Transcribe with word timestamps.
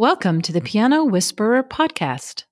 Welcome 0.00 0.42
to 0.42 0.52
the 0.52 0.60
Piano 0.60 1.04
Whisperer 1.04 1.64
podcast. 1.64 2.44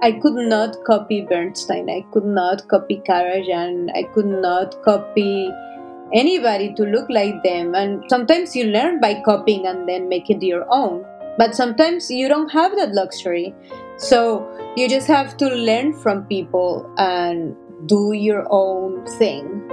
I 0.00 0.12
could 0.22 0.34
not 0.34 0.76
copy 0.86 1.26
Bernstein. 1.28 1.90
I 1.90 2.06
could 2.12 2.24
not 2.24 2.68
copy 2.68 3.02
Karajan. 3.04 3.90
I 3.96 4.04
could 4.14 4.26
not 4.26 4.80
copy 4.84 5.50
anybody 6.14 6.72
to 6.74 6.84
look 6.84 7.10
like 7.10 7.42
them. 7.42 7.74
And 7.74 8.04
sometimes 8.08 8.54
you 8.54 8.66
learn 8.66 9.00
by 9.00 9.20
copying 9.24 9.66
and 9.66 9.88
then 9.88 10.08
make 10.08 10.30
it 10.30 10.40
your 10.40 10.66
own. 10.70 11.04
But 11.36 11.56
sometimes 11.56 12.12
you 12.12 12.28
don't 12.28 12.50
have 12.50 12.76
that 12.76 12.94
luxury. 12.94 13.52
So 13.96 14.48
you 14.76 14.88
just 14.88 15.08
have 15.08 15.36
to 15.38 15.48
learn 15.48 15.94
from 15.94 16.26
people 16.26 16.88
and 16.96 17.56
do 17.86 18.12
your 18.12 18.46
own 18.50 19.04
thing. 19.18 19.64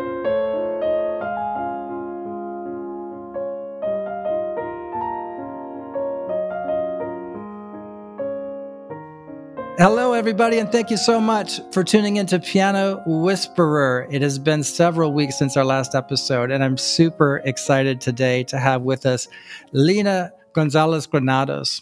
Hello, 9.78 10.14
everybody, 10.14 10.58
and 10.58 10.72
thank 10.72 10.90
you 10.90 10.96
so 10.96 11.20
much 11.20 11.60
for 11.74 11.84
tuning 11.84 12.16
into 12.16 12.40
Piano 12.40 13.04
Whisperer. 13.06 14.08
It 14.10 14.22
has 14.22 14.40
been 14.40 14.64
several 14.64 15.12
weeks 15.12 15.38
since 15.38 15.58
our 15.58 15.66
last 15.66 15.96
episode, 15.96 16.50
and 16.50 16.64
I'm 16.64 16.78
super 16.78 17.42
excited 17.44 18.00
today 18.00 18.46
to 18.46 18.58
have 18.58 18.84
with 18.84 19.06
us 19.06 19.28
Lina 19.74 20.32
Gonzalez 20.54 21.08
Granados. 21.08 21.82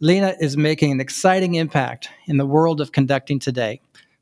Lina 0.00 0.34
is 0.40 0.56
making 0.56 0.90
an 0.90 1.00
exciting 1.00 1.54
impact 1.54 2.08
in 2.26 2.36
the 2.36 2.46
world 2.46 2.80
of 2.80 2.90
conducting 2.90 3.38
today. 3.38 3.80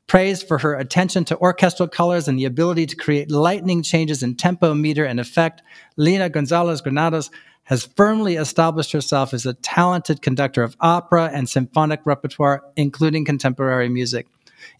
Praised 0.09 0.47
for 0.47 0.57
her 0.57 0.73
attention 0.73 1.23
to 1.25 1.37
orchestral 1.37 1.87
colors 1.87 2.27
and 2.27 2.39
the 2.39 2.45
ability 2.45 2.87
to 2.87 2.95
create 2.95 3.29
lightning 3.29 3.83
changes 3.83 4.23
in 4.23 4.35
tempo, 4.35 4.73
meter, 4.73 5.05
and 5.05 5.19
effect, 5.19 5.61
Lina 5.97 6.29
Gonzalez 6.29 6.81
Granados 6.81 7.29
has 7.65 7.85
firmly 7.95 8.35
established 8.35 8.91
herself 8.91 9.35
as 9.35 9.45
a 9.45 9.53
talented 9.53 10.23
conductor 10.23 10.63
of 10.63 10.75
opera 10.79 11.29
and 11.31 11.47
symphonic 11.47 11.99
repertoire, 12.05 12.63
including 12.75 13.23
contemporary 13.23 13.87
music. 13.87 14.25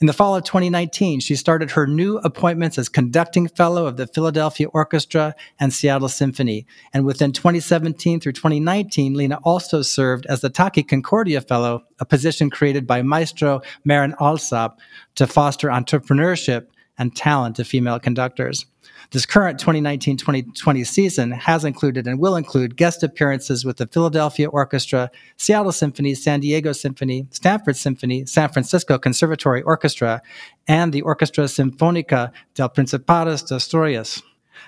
In 0.02 0.08
the 0.08 0.14
fall 0.14 0.36
of 0.36 0.44
2019, 0.44 1.20
she 1.20 1.36
started 1.36 1.72
her 1.72 1.86
new 1.86 2.18
appointments 2.20 2.78
as 2.78 2.88
conducting 2.88 3.48
fellow 3.48 3.86
of 3.86 3.98
the 3.98 4.08
Philadelphia 4.08 4.68
Orchestra 4.70 5.36
and 5.60 5.74
Seattle 5.74 6.08
Symphony. 6.08 6.66
And 6.94 7.06
within 7.06 7.32
2017 7.32 8.20
through 8.20 8.32
2019, 8.34 9.14
Lina 9.14 9.40
also 9.44 9.82
served 9.82 10.26
as 10.28 10.42
the 10.42 10.50
Taki 10.50 10.84
Concordia 10.84 11.42
Fellow, 11.42 11.84
a 12.00 12.06
position 12.06 12.50
created 12.50 12.88
by 12.88 13.02
Maestro 13.02 13.62
Marin 13.84 14.16
Alsop 14.20 14.80
to 15.16 15.28
foster 15.28 15.68
entrepreneurship 15.68 16.68
and 16.98 17.16
talent 17.16 17.60
of 17.60 17.68
female 17.68 18.00
conductors. 18.00 18.66
This 19.12 19.26
current 19.26 19.60
2019 19.60 20.18
2020 20.18 20.84
season 20.84 21.32
has 21.32 21.66
included 21.66 22.06
and 22.06 22.20
will 22.20 22.36
include 22.36 22.78
guest 22.78 23.02
appearances 23.02 23.66
with 23.66 23.78
the 23.78 23.88
Philadelphia 23.88 24.48
Orchestra, 24.48 25.10
Seattle 25.36 25.72
Symphony, 25.72 26.14
San 26.14 26.42
Diego 26.42 26.74
Symphony, 26.74 27.26
Stanford 27.32 27.76
Symphony, 27.76 28.28
San 28.28 28.50
Francisco 28.50 29.00
Conservatory 29.00 29.64
Orchestra, 29.64 30.22
and 30.68 30.94
the 30.94 31.02
Orchestra 31.02 31.46
Sinfónica 31.46 32.32
del 32.54 32.70
Principado 32.70 33.48
de 33.48 33.56
Asturias. 33.56 34.22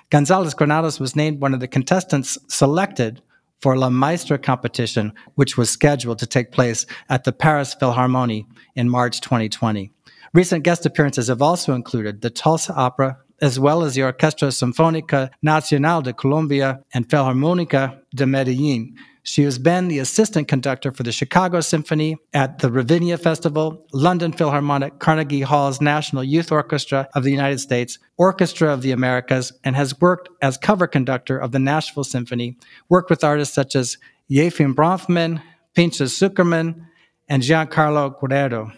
Gonzalez 0.10 0.56
Granados 0.56 1.00
was 1.00 1.16
named 1.16 1.40
one 1.40 1.54
of 1.54 1.60
the 1.60 1.68
contestants 1.68 2.40
selected 2.48 3.22
for 3.62 3.78
La 3.78 3.92
Maestra 3.92 4.40
competition, 4.40 5.14
which 5.36 5.56
was 5.56 5.70
scheduled 5.70 6.18
to 6.18 6.26
take 6.26 6.52
place 6.52 6.88
at 7.10 7.26
the 7.26 7.32
Paris 7.32 7.76
Philharmonie 7.76 8.48
in 8.76 8.90
March 8.90 9.22
2020. 9.22 9.92
Recent 10.34 10.64
guest 10.64 10.84
appearances 10.88 11.28
have 11.28 11.44
also 11.44 11.76
included 11.76 12.22
the 12.22 12.32
Tulsa 12.32 12.74
Opera, 12.74 13.20
as 13.42 13.60
well 13.60 13.84
as 13.84 13.96
the 13.96 14.02
Orquesta 14.02 14.48
Sinfónica 14.52 15.32
Nacional 15.42 16.02
de 16.02 16.14
Colombia 16.14 16.84
and 16.94 17.08
Filarmónica 17.08 18.00
de 18.14 18.26
Medellín. 18.26 18.94
She 19.24 19.44
has 19.44 19.60
been 19.60 19.88
the 19.88 20.00
assistant 20.00 20.48
conductor 20.48 20.92
for 20.92 21.04
the 21.04 21.12
Chicago 21.12 21.62
Symphony 21.62 22.18
at 22.34 22.60
the 22.60 22.72
Ravinia 22.72 23.18
Festival, 23.18 23.86
London 23.94 24.32
Philharmonic, 24.32 24.98
Carnegie 25.00 25.42
Hall's 25.42 25.80
National 25.80 26.24
Youth 26.24 26.52
Orchestra 26.52 27.08
of 27.14 27.24
the 27.24 27.32
United 27.32 27.60
States, 27.60 28.00
Orchestra 28.18 28.74
of 28.74 28.82
the 28.82 28.92
Americas, 28.92 29.54
and 29.64 29.76
has 29.76 30.00
worked 30.02 30.30
as 30.42 30.58
cover 30.58 30.88
conductor 30.88 31.38
of 31.38 31.52
the 31.52 31.60
Nashville 31.60 32.04
Symphony, 32.04 32.58
worked 32.90 33.12
with 33.12 33.24
artists 33.24 33.54
such 33.54 33.76
as 33.76 33.98
Yefim 34.30 34.74
Bronfman, 34.74 35.42
Pinchas 35.76 36.18
Zukerman, 36.20 36.88
and 37.30 37.44
Giancarlo 37.44 38.20
Guerrero. 38.20 38.72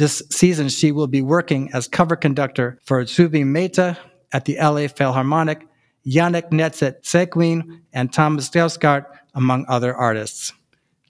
This 0.00 0.22
season, 0.30 0.70
she 0.70 0.92
will 0.92 1.08
be 1.08 1.20
working 1.20 1.68
as 1.74 1.86
cover 1.86 2.16
conductor 2.16 2.78
for 2.86 3.04
Zubin 3.04 3.52
Mehta 3.52 3.98
at 4.32 4.46
the 4.46 4.56
LA 4.56 4.88
Philharmonic, 4.88 5.68
Yannick 6.06 6.50
Nézet-Séguin, 6.50 7.82
and 7.92 8.10
Thomas 8.10 8.48
Dausgaard, 8.48 9.04
among 9.34 9.66
other 9.68 9.94
artists. 9.94 10.54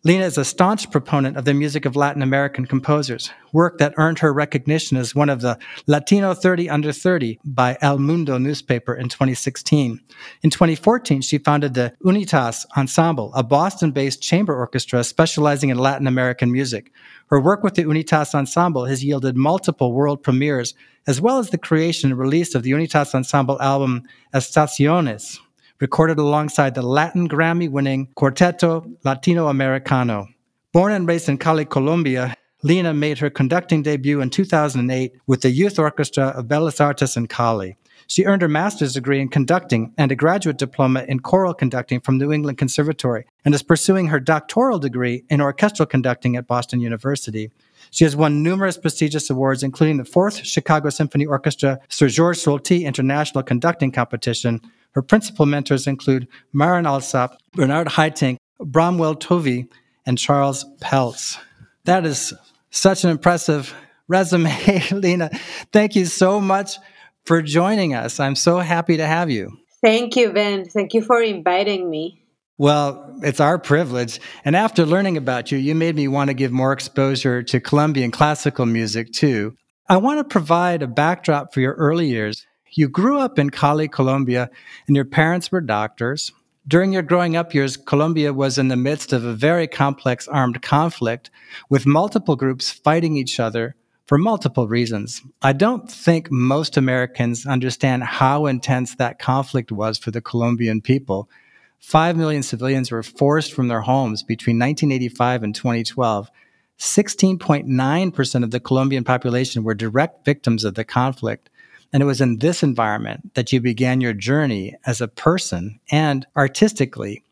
Lina 0.03 0.25
is 0.25 0.39
a 0.39 0.47
staunch 0.47 0.91
proponent 0.91 1.37
of 1.37 1.45
the 1.45 1.53
music 1.53 1.85
of 1.85 1.95
Latin 1.95 2.23
American 2.23 2.65
composers, 2.65 3.31
work 3.53 3.77
that 3.77 3.93
earned 3.99 4.21
her 4.21 4.33
recognition 4.33 4.97
as 4.97 5.15
one 5.15 5.29
of 5.29 5.43
the 5.43 5.59
Latino 5.87 6.33
30 6.33 6.71
under 6.71 6.91
30 6.91 7.39
by 7.45 7.77
El 7.83 7.99
Mundo 7.99 8.39
newspaper 8.39 8.95
in 8.95 9.11
2016. 9.11 10.01
In 10.43 10.49
2014, 10.49 11.21
she 11.21 11.37
founded 11.37 11.75
the 11.75 11.93
Unitas 12.03 12.65
Ensemble, 12.79 13.31
a 13.35 13.43
Boston 13.43 13.91
based 13.91 14.23
chamber 14.23 14.57
orchestra 14.57 15.05
specializing 15.05 15.69
in 15.69 15.77
Latin 15.77 16.07
American 16.07 16.51
music. 16.51 16.91
Her 17.27 17.39
work 17.39 17.63
with 17.63 17.75
the 17.75 17.83
Unitas 17.83 18.35
Ensemble 18.35 18.87
has 18.87 19.05
yielded 19.05 19.37
multiple 19.37 19.93
world 19.93 20.23
premieres, 20.23 20.73
as 21.07 21.21
well 21.21 21.39
as 21.39 21.51
the 21.51 21.59
creation 21.59 22.11
and 22.11 22.19
release 22.19 22.55
of 22.55 22.63
the 22.63 22.71
Unitas 22.71 23.15
Ensemble 23.15 23.61
album 23.61 24.05
Estaciones, 24.33 25.41
recorded 25.81 26.19
alongside 26.19 26.75
the 26.75 26.83
Latin 26.83 27.29
Grammy 27.29 27.69
winning 27.69 28.09
Quarteto 28.15 28.85
Latino 29.05 29.49
Americano. 29.49 30.29
Born 30.73 30.93
and 30.93 31.09
raised 31.09 31.29
in 31.29 31.39
Cali, 31.39 31.65
Colombia, 31.65 32.37
Lina 32.63 32.93
made 32.93 33.19
her 33.19 33.31
conducting 33.31 33.83
debut 33.83 34.21
in 34.21 34.29
2008 34.29 35.13
with 35.27 35.41
the 35.41 35.51
Youth 35.51 35.79
Orchestra 35.79 36.27
of 36.29 36.45
Bellas 36.45 36.81
Artes 36.81 37.17
in 37.17 37.27
Cali. 37.27 37.77
She 38.07 38.25
earned 38.25 38.43
her 38.43 38.49
master's 38.49 38.95
degree 38.95 39.21
in 39.21 39.29
conducting 39.29 39.95
and 39.97 40.13
a 40.13 40.17
graduate 40.17 40.59
diploma 40.59 41.05
in 41.09 41.21
choral 41.21 41.55
conducting 41.55 42.01
from 42.01 42.19
New 42.19 42.33
England 42.33 42.59
Conservatory 42.59 43.25
and 43.45 43.55
is 43.55 43.63
pursuing 43.63 44.09
her 44.09 44.21
doctoral 44.21 44.79
degree 44.79 45.25
in 45.31 45.41
orchestral 45.41 45.87
conducting 45.87 46.37
at 46.37 46.47
Boston 46.47 46.81
University. 46.81 47.51
She 47.91 48.05
has 48.05 48.17
won 48.17 48.43
numerous 48.43 48.77
prestigious 48.77 49.31
awards, 49.31 49.63
including 49.63 49.97
the 49.97 50.05
fourth 50.05 50.45
Chicago 50.45 50.91
Symphony 50.91 51.25
Orchestra 51.25 51.79
Sir 51.89 52.09
George 52.09 52.39
Solti 52.39 52.83
International 52.83 53.43
Conducting 53.43 53.93
Competition, 53.93 54.61
her 54.93 55.03
principal 55.03 55.47
mentors 55.47 55.87
include 55.87 56.29
Marin 56.53 56.87
Alsop, 56.87 57.37
Bernard 57.53 57.89
Haitink, 57.89 58.37
Bramwell 58.59 59.15
Tovey, 59.15 59.69
and 60.07 60.19
Charles 60.19 60.65
Peltz. 60.81 61.39
That 61.85 62.05
is 62.05 62.35
such 62.71 63.05
an 63.05 63.11
impressive 63.11 63.75
resume, 64.09 64.83
Lina. 64.93 65.31
Thank 65.73 65.97
you 65.97 66.07
so 66.07 66.41
much 66.41 66.77
for 67.25 67.43
joining 67.43 67.95
us. 67.95 68.21
I'm 68.21 68.37
so 68.37 68.59
happy 68.59 68.97
to 68.97 69.07
have 69.07 69.31
you. 69.31 69.57
Thank 69.83 70.17
you, 70.17 70.33
Ben. 70.33 70.67
Thank 70.67 70.95
you 70.95 71.03
for 71.03 71.23
inviting 71.23 71.89
me. 71.89 72.23
Well, 72.59 73.17
it's 73.23 73.41
our 73.41 73.59
privilege. 73.59 74.21
And 74.45 74.55
after 74.55 74.85
learning 74.85 75.17
about 75.17 75.51
you, 75.51 75.57
you 75.57 75.75
made 75.75 75.97
me 75.97 76.09
want 76.09 76.29
to 76.29 76.35
give 76.35 76.53
more 76.53 76.73
exposure 76.73 77.43
to 77.45 77.61
Colombian 77.61 78.11
classical 78.11 78.67
music 78.67 79.13
too. 79.13 79.55
I 79.89 79.97
want 79.97 80.19
to 80.19 80.25
provide 80.25 80.83
a 80.83 80.87
backdrop 80.87 81.55
for 81.55 81.61
your 81.61 81.73
early 81.75 82.09
years 82.09 82.47
you 82.73 82.89
grew 82.89 83.19
up 83.19 83.39
in 83.39 83.51
Cali, 83.51 83.89
Colombia, 83.89 84.51
and 84.87 84.97
your 84.97 85.05
parents 85.05 85.51
were 85.51 85.61
doctors. 85.61 86.33
During 86.69 86.93
your 86.93 87.03
growing 87.03 87.37
up 87.37 87.55
years, 87.55 87.77
Colombia 87.77 88.33
was 88.33 88.59
in 88.59 88.69
the 88.69 88.77
midst 88.77 89.13
of 89.13 89.25
a 89.25 89.33
very 89.33 89.67
complex 89.67 90.29
armed 90.29 90.63
conflict 90.63 91.31
with 91.69 91.87
multiple 91.87 92.37
groups 92.37 92.71
fighting 92.71 93.17
each 93.17 93.41
other 93.41 93.75
for 94.07 94.19
multiple 94.19 94.69
reasons. 94.69 95.23
I 95.41 95.53
don't 95.53 95.91
think 95.91 96.31
most 96.31 96.77
Americans 96.77 97.47
understand 97.47 98.03
how 98.03 98.47
intense 98.47 98.97
that 98.97 99.19
conflict 99.19 99.71
was 99.71 99.99
for 99.99 100.11
the 100.11 100.21
Colombian 100.21 100.81
people. 100.81 101.31
Five 101.79 102.17
million 102.17 102.43
civilians 102.43 102.91
were 102.91 103.03
forced 103.03 103.53
from 103.53 103.69
their 103.69 103.81
homes 103.81 104.23
between 104.23 104.59
1985 104.59 105.43
and 105.43 105.55
2012. 105.55 106.31
16.9% 106.79 108.45
of 108.45 108.51
the 108.51 108.61
Colombian 108.61 109.05
population 109.05 109.63
were 109.63 109.75
direct 109.75 110.25
victims 110.25 110.65
of 110.65 110.75
the 110.75 110.85
conflict. 110.85 111.50
And 111.93 112.03
it 112.03 112.07
was 112.07 112.21
in 112.21 112.39
this 112.39 112.63
environment 112.63 113.35
that 113.35 113.53
you 113.53 113.61
began 113.61 114.01
your 114.01 114.13
journey 114.13 114.77
as 114.87 115.01
a 115.01 115.09
person 115.09 115.81
and 115.91 116.27
artistically. 116.37 117.25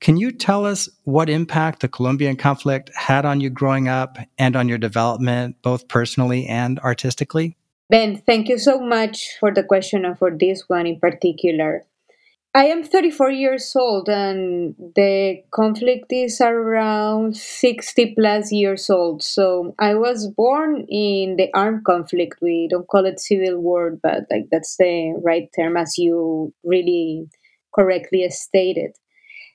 Can 0.00 0.18
you 0.18 0.32
tell 0.32 0.66
us 0.66 0.88
what 1.04 1.30
impact 1.30 1.80
the 1.80 1.88
Colombian 1.88 2.36
conflict 2.36 2.90
had 2.94 3.24
on 3.24 3.40
you 3.40 3.48
growing 3.48 3.88
up 3.88 4.18
and 4.38 4.56
on 4.56 4.68
your 4.68 4.76
development, 4.76 5.56
both 5.62 5.88
personally 5.88 6.46
and 6.46 6.78
artistically? 6.80 7.56
Ben, 7.88 8.22
thank 8.26 8.48
you 8.48 8.58
so 8.58 8.80
much 8.80 9.36
for 9.40 9.52
the 9.52 9.62
question 9.62 10.04
and 10.04 10.18
for 10.18 10.30
this 10.30 10.68
one 10.68 10.86
in 10.86 10.98
particular. 10.98 11.84
I 12.56 12.66
am 12.66 12.84
34 12.84 13.32
years 13.32 13.74
old, 13.74 14.08
and 14.08 14.76
the 14.94 15.42
conflict 15.50 16.12
is 16.12 16.40
around 16.40 17.36
60 17.36 18.14
plus 18.14 18.52
years 18.52 18.88
old. 18.88 19.22
So 19.24 19.74
I 19.78 19.94
was 19.94 20.28
born 20.28 20.86
in 20.88 21.34
the 21.36 21.50
armed 21.52 21.84
conflict. 21.84 22.38
We 22.40 22.68
don't 22.70 22.86
call 22.86 23.06
it 23.06 23.18
civil 23.18 23.58
war, 23.60 23.98
but 24.00 24.26
like 24.30 24.46
that's 24.52 24.76
the 24.76 25.20
right 25.24 25.48
term, 25.56 25.76
as 25.76 25.98
you 25.98 26.54
really 26.62 27.28
correctly 27.74 28.28
stated. 28.30 28.92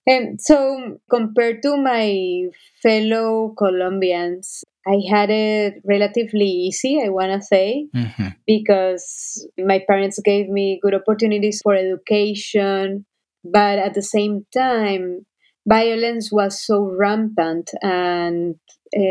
And 0.08 0.42
so, 0.42 1.00
compared 1.10 1.62
to 1.64 1.78
my 1.78 2.46
fellow 2.82 3.54
Colombians, 3.58 4.64
I 4.90 5.02
had 5.08 5.30
it 5.30 5.82
relatively 5.86 6.48
easy, 6.48 7.00
I 7.04 7.10
want 7.10 7.32
to 7.32 7.46
say, 7.46 7.88
mm-hmm. 7.96 8.30
because 8.48 9.48
my 9.58 9.84
parents 9.88 10.20
gave 10.26 10.50
me 10.50 10.80
good 10.82 10.96
opportunities 10.96 11.62
for 11.62 11.76
education. 11.76 13.06
But 13.44 13.78
at 13.78 13.94
the 13.94 14.02
same 14.02 14.48
time, 14.52 15.28
violence 15.68 16.32
was 16.32 16.66
so 16.66 16.82
rampant, 16.82 17.70
and 17.84 18.56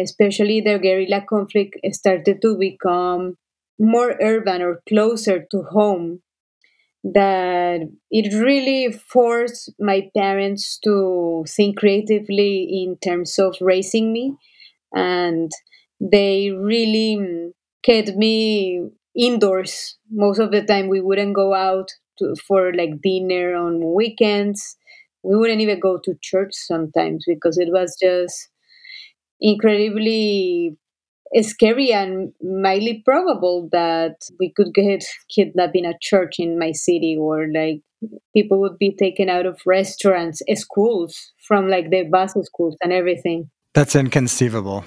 especially 0.02 0.60
the 0.60 0.78
guerrilla 0.78 1.24
conflict 1.28 1.76
started 1.92 2.42
to 2.42 2.56
become 2.58 3.36
more 3.78 4.16
urban 4.20 4.62
or 4.62 4.82
closer 4.88 5.46
to 5.50 5.62
home 5.70 6.20
that 7.04 7.80
it 8.10 8.34
really 8.34 8.92
forced 8.92 9.72
my 9.78 10.10
parents 10.16 10.78
to 10.82 11.44
think 11.48 11.78
creatively 11.78 12.82
in 12.82 12.98
terms 12.98 13.38
of 13.38 13.54
raising 13.60 14.12
me 14.12 14.34
and 14.92 15.50
they 16.00 16.50
really 16.50 17.16
mm, 17.18 17.50
kept 17.82 18.16
me 18.16 18.88
indoors. 19.16 19.96
Most 20.10 20.38
of 20.38 20.50
the 20.50 20.62
time 20.62 20.88
we 20.88 21.00
wouldn't 21.00 21.34
go 21.34 21.54
out 21.54 21.90
to, 22.18 22.34
for 22.46 22.72
like 22.72 23.00
dinner 23.02 23.54
on 23.54 23.94
weekends. 23.94 24.76
We 25.22 25.36
wouldn't 25.36 25.60
even 25.60 25.80
go 25.80 25.98
to 26.04 26.14
church 26.22 26.52
sometimes 26.52 27.24
because 27.26 27.58
it 27.58 27.68
was 27.70 27.96
just 28.00 28.48
incredibly 29.40 30.76
scary 31.42 31.92
and 31.92 32.32
mildly 32.40 33.02
probable 33.04 33.68
that 33.72 34.14
we 34.40 34.50
could 34.54 34.72
get 34.72 35.04
kidnapped 35.34 35.76
in 35.76 35.84
a 35.84 35.98
church 36.00 36.36
in 36.38 36.58
my 36.58 36.72
city 36.72 37.16
or 37.18 37.46
like 37.52 37.80
people 38.34 38.60
would 38.60 38.78
be 38.78 38.94
taken 38.96 39.28
out 39.28 39.44
of 39.44 39.60
restaurants 39.66 40.40
schools 40.54 41.32
from 41.46 41.68
like 41.68 41.90
the 41.90 42.04
bus 42.04 42.34
schools 42.42 42.76
and 42.80 42.92
everything. 42.92 43.50
That's 43.74 43.94
inconceivable. 43.94 44.84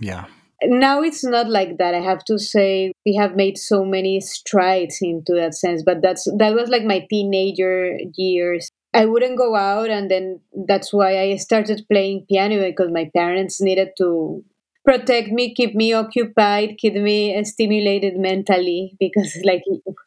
Yeah 0.00 0.26
now 0.64 1.00
it's 1.02 1.24
not 1.24 1.48
like 1.48 1.78
that 1.78 1.94
i 1.94 2.00
have 2.00 2.24
to 2.24 2.38
say 2.38 2.92
we 3.06 3.14
have 3.14 3.34
made 3.34 3.56
so 3.56 3.84
many 3.84 4.20
strides 4.20 4.98
into 5.00 5.32
that 5.34 5.54
sense 5.54 5.82
but 5.84 6.02
that's 6.02 6.28
that 6.38 6.54
was 6.54 6.68
like 6.68 6.84
my 6.84 7.06
teenager 7.08 7.96
years 8.16 8.70
i 8.92 9.06
wouldn't 9.06 9.38
go 9.38 9.54
out 9.54 9.88
and 9.88 10.10
then 10.10 10.40
that's 10.66 10.92
why 10.92 11.18
i 11.18 11.36
started 11.36 11.84
playing 11.90 12.24
piano 12.28 12.62
because 12.62 12.90
my 12.92 13.10
parents 13.14 13.60
needed 13.60 13.88
to 13.96 14.44
protect 14.84 15.28
me, 15.28 15.54
keep 15.54 15.74
me 15.74 15.92
occupied, 15.92 16.76
keep 16.78 16.94
me 16.94 17.42
stimulated 17.44 18.16
mentally 18.16 18.96
because 18.98 19.36
like 19.44 19.62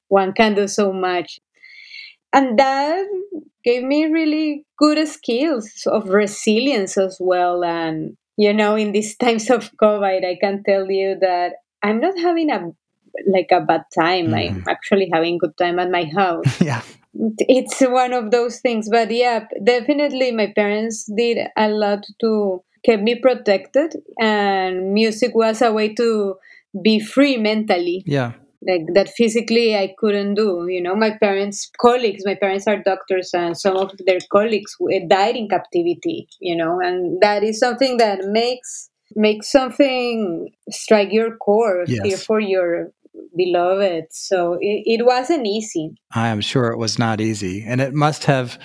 one 0.07 0.33
can 0.33 0.55
do 0.55 0.67
so 0.67 0.91
much. 0.91 1.39
And 2.33 2.57
that 2.57 3.05
gave 3.63 3.83
me 3.83 4.05
really 4.05 4.65
good 4.77 5.07
skills 5.07 5.85
of 5.85 6.09
resilience 6.09 6.97
as 6.97 7.17
well. 7.19 7.63
And, 7.63 8.17
you 8.37 8.53
know, 8.53 8.75
in 8.75 8.91
these 8.91 9.15
times 9.23 9.49
of 9.49 9.71
COVID, 9.81 10.25
I 10.25 10.37
can 10.39 10.63
tell 10.63 10.89
you 10.89 11.17
that 11.21 11.53
I'm 11.81 11.99
not 11.99 12.17
having 12.17 12.49
a 12.49 12.71
like 13.27 13.49
a 13.51 13.61
bad 13.61 13.83
time. 13.93 14.29
Mm. 14.29 14.35
I'm 14.35 14.63
actually 14.67 15.09
having 15.13 15.37
good 15.37 15.55
time 15.57 15.77
at 15.79 15.91
my 15.91 16.05
house. 16.05 16.61
yeah. 16.61 16.81
It's 17.13 17.79
one 17.81 18.11
of 18.11 18.31
those 18.31 18.59
things. 18.59 18.89
But 18.89 19.11
yeah, 19.11 19.45
definitely 19.63 20.31
my 20.31 20.51
parents 20.55 21.07
did 21.15 21.37
a 21.55 21.69
lot 21.69 22.03
to 22.21 22.63
keep 22.83 23.01
me 23.01 23.15
protected 23.15 23.95
and 24.19 24.93
music 24.93 25.33
was 25.33 25.61
a 25.61 25.71
way 25.71 25.93
to 25.93 26.35
be 26.81 26.99
free 26.99 27.37
mentally 27.37 28.03
yeah 28.05 28.33
like 28.67 28.85
that 28.93 29.09
physically 29.09 29.75
i 29.75 29.93
couldn't 29.97 30.35
do 30.35 30.67
you 30.67 30.81
know? 30.81 30.95
My 30.95 31.17
parents 31.17 31.69
colleagues 31.79 32.23
my 32.25 32.35
parents 32.35 32.67
are 32.67 32.81
doctors 32.81 33.31
and 33.33 33.57
some 33.57 33.77
of 33.77 33.91
their 34.05 34.19
colleagues 34.31 34.75
died 35.07 35.35
in 35.35 35.47
captivity 35.49 36.27
you 36.39 36.55
know? 36.55 36.79
And 36.79 37.21
that 37.21 37.43
is 37.43 37.59
something 37.59 37.97
that 37.97 38.19
makes 38.25 38.89
makes 39.15 39.51
something 39.51 40.49
strike 40.69 41.11
your 41.11 41.37
core 41.37 41.85
yes. 41.87 42.25
for 42.25 42.39
your 42.39 42.91
beloved. 43.35 44.05
So 44.11 44.57
it, 44.59 44.83
it 44.85 45.05
wasn't 45.05 45.45
easy. 45.45 45.95
I 46.13 46.29
am 46.29 46.41
sure 46.41 46.71
it 46.71 46.77
was 46.77 46.97
not 46.97 47.21
easy. 47.21 47.63
And 47.65 47.81
it 47.81 47.93
must 47.93 48.25
have 48.25 48.57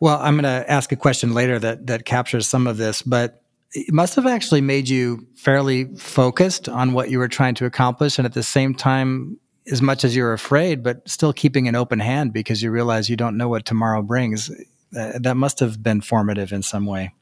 well, 0.00 0.18
I'm 0.20 0.34
going 0.34 0.44
to 0.44 0.70
ask 0.70 0.92
a 0.92 0.96
question 0.96 1.34
later 1.34 1.58
that 1.58 1.88
that 1.88 2.04
captures 2.04 2.46
some 2.46 2.68
of 2.68 2.76
this, 2.76 3.02
but 3.02 3.42
it 3.72 3.92
must 3.92 4.16
have 4.16 4.26
actually 4.26 4.60
made 4.60 4.88
you 4.88 5.26
fairly 5.36 5.94
focused 5.96 6.68
on 6.68 6.92
what 6.92 7.10
you 7.10 7.18
were 7.18 7.28
trying 7.28 7.54
to 7.56 7.66
accomplish, 7.66 8.18
and 8.18 8.26
at 8.26 8.32
the 8.32 8.42
same 8.42 8.74
time, 8.74 9.38
as 9.70 9.82
much 9.82 10.04
as 10.04 10.16
you're 10.16 10.32
afraid, 10.32 10.82
but 10.82 11.06
still 11.08 11.32
keeping 11.32 11.68
an 11.68 11.74
open 11.74 11.98
hand 11.98 12.32
because 12.32 12.62
you 12.62 12.70
realize 12.70 13.10
you 13.10 13.16
don't 13.16 13.36
know 13.36 13.48
what 13.48 13.66
tomorrow 13.66 14.02
brings. 14.02 14.50
Uh, 14.96 15.18
that 15.20 15.36
must 15.36 15.60
have 15.60 15.82
been 15.82 16.00
formative 16.00 16.52
in 16.52 16.62
some 16.62 16.86
way. 16.86 17.12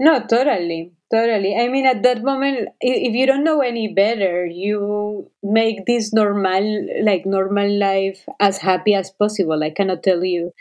No, 0.00 0.18
totally, 0.26 0.92
totally. 1.12 1.56
I 1.56 1.68
mean, 1.68 1.86
at 1.86 2.02
that 2.02 2.24
moment, 2.24 2.70
if 2.80 3.14
you 3.14 3.24
don't 3.24 3.44
know 3.44 3.60
any 3.60 3.94
better, 3.94 4.44
you 4.44 5.30
make 5.44 5.86
this 5.86 6.12
normal, 6.12 7.04
like 7.04 7.24
normal 7.24 7.70
life, 7.78 8.24
as 8.40 8.58
happy 8.58 8.94
as 8.94 9.12
possible. 9.12 9.62
I 9.62 9.70
cannot 9.70 10.02
tell 10.02 10.24
you 10.24 10.52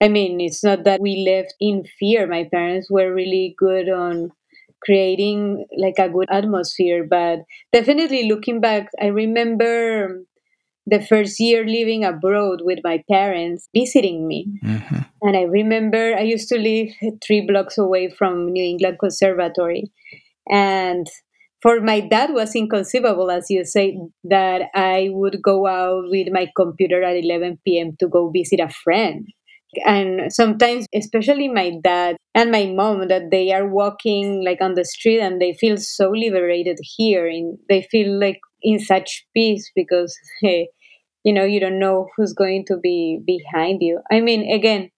I 0.00 0.08
mean, 0.08 0.40
it's 0.40 0.64
not 0.64 0.84
that 0.84 1.00
we 1.00 1.24
lived 1.26 1.52
in 1.60 1.84
fear. 1.84 2.26
My 2.26 2.44
parents 2.44 2.90
were 2.90 3.12
really 3.12 3.54
good 3.58 3.90
on 3.90 4.32
creating 4.84 5.66
like 5.76 5.98
a 5.98 6.08
good 6.08 6.28
atmosphere, 6.30 7.06
but 7.08 7.40
definitely 7.72 8.28
looking 8.28 8.60
back, 8.60 8.88
I 9.00 9.06
remember 9.06 10.24
the 10.86 11.00
first 11.00 11.38
year 11.38 11.64
living 11.64 12.04
abroad 12.04 12.60
with 12.62 12.80
my 12.82 13.02
parents 13.10 13.68
visiting 13.74 14.26
me. 14.26 14.46
Mm-hmm. 14.64 14.98
And 15.22 15.36
I 15.36 15.42
remember 15.42 16.14
I 16.16 16.22
used 16.22 16.48
to 16.48 16.58
live 16.58 16.88
three 17.24 17.46
blocks 17.46 17.78
away 17.78 18.10
from 18.10 18.52
New 18.52 18.64
England 18.64 18.98
Conservatory. 18.98 19.92
And 20.50 21.06
for 21.62 21.80
my 21.80 22.00
dad 22.00 22.30
was 22.32 22.54
inconceivable, 22.54 23.30
as 23.30 23.50
you 23.50 23.64
say, 23.64 23.98
that 24.24 24.62
I 24.74 25.08
would 25.12 25.42
go 25.42 25.66
out 25.66 26.04
with 26.08 26.28
my 26.32 26.48
computer 26.56 27.02
at 27.02 27.16
11 27.16 27.58
p.m. 27.66 27.96
to 28.00 28.08
go 28.08 28.30
visit 28.30 28.60
a 28.60 28.70
friend. 28.70 29.28
And 29.86 30.32
sometimes, 30.32 30.86
especially 30.94 31.48
my 31.48 31.72
dad 31.82 32.16
and 32.34 32.50
my 32.50 32.66
mom, 32.66 33.08
that 33.08 33.30
they 33.30 33.52
are 33.52 33.68
walking 33.68 34.44
like 34.44 34.60
on 34.60 34.74
the 34.74 34.84
street 34.84 35.20
and 35.20 35.40
they 35.40 35.54
feel 35.54 35.76
so 35.76 36.10
liberated 36.10 36.78
here. 36.82 37.26
And 37.26 37.58
they 37.68 37.82
feel 37.82 38.18
like 38.18 38.40
in 38.62 38.78
such 38.78 39.26
peace 39.34 39.70
because, 39.74 40.16
hey, 40.40 40.68
you 41.24 41.32
know, 41.32 41.44
you 41.44 41.60
don't 41.60 41.78
know 41.78 42.08
who's 42.16 42.32
going 42.32 42.64
to 42.68 42.76
be 42.78 43.20
behind 43.26 43.82
you. 43.82 44.00
I 44.10 44.20
mean, 44.20 44.50
again, 44.52 44.90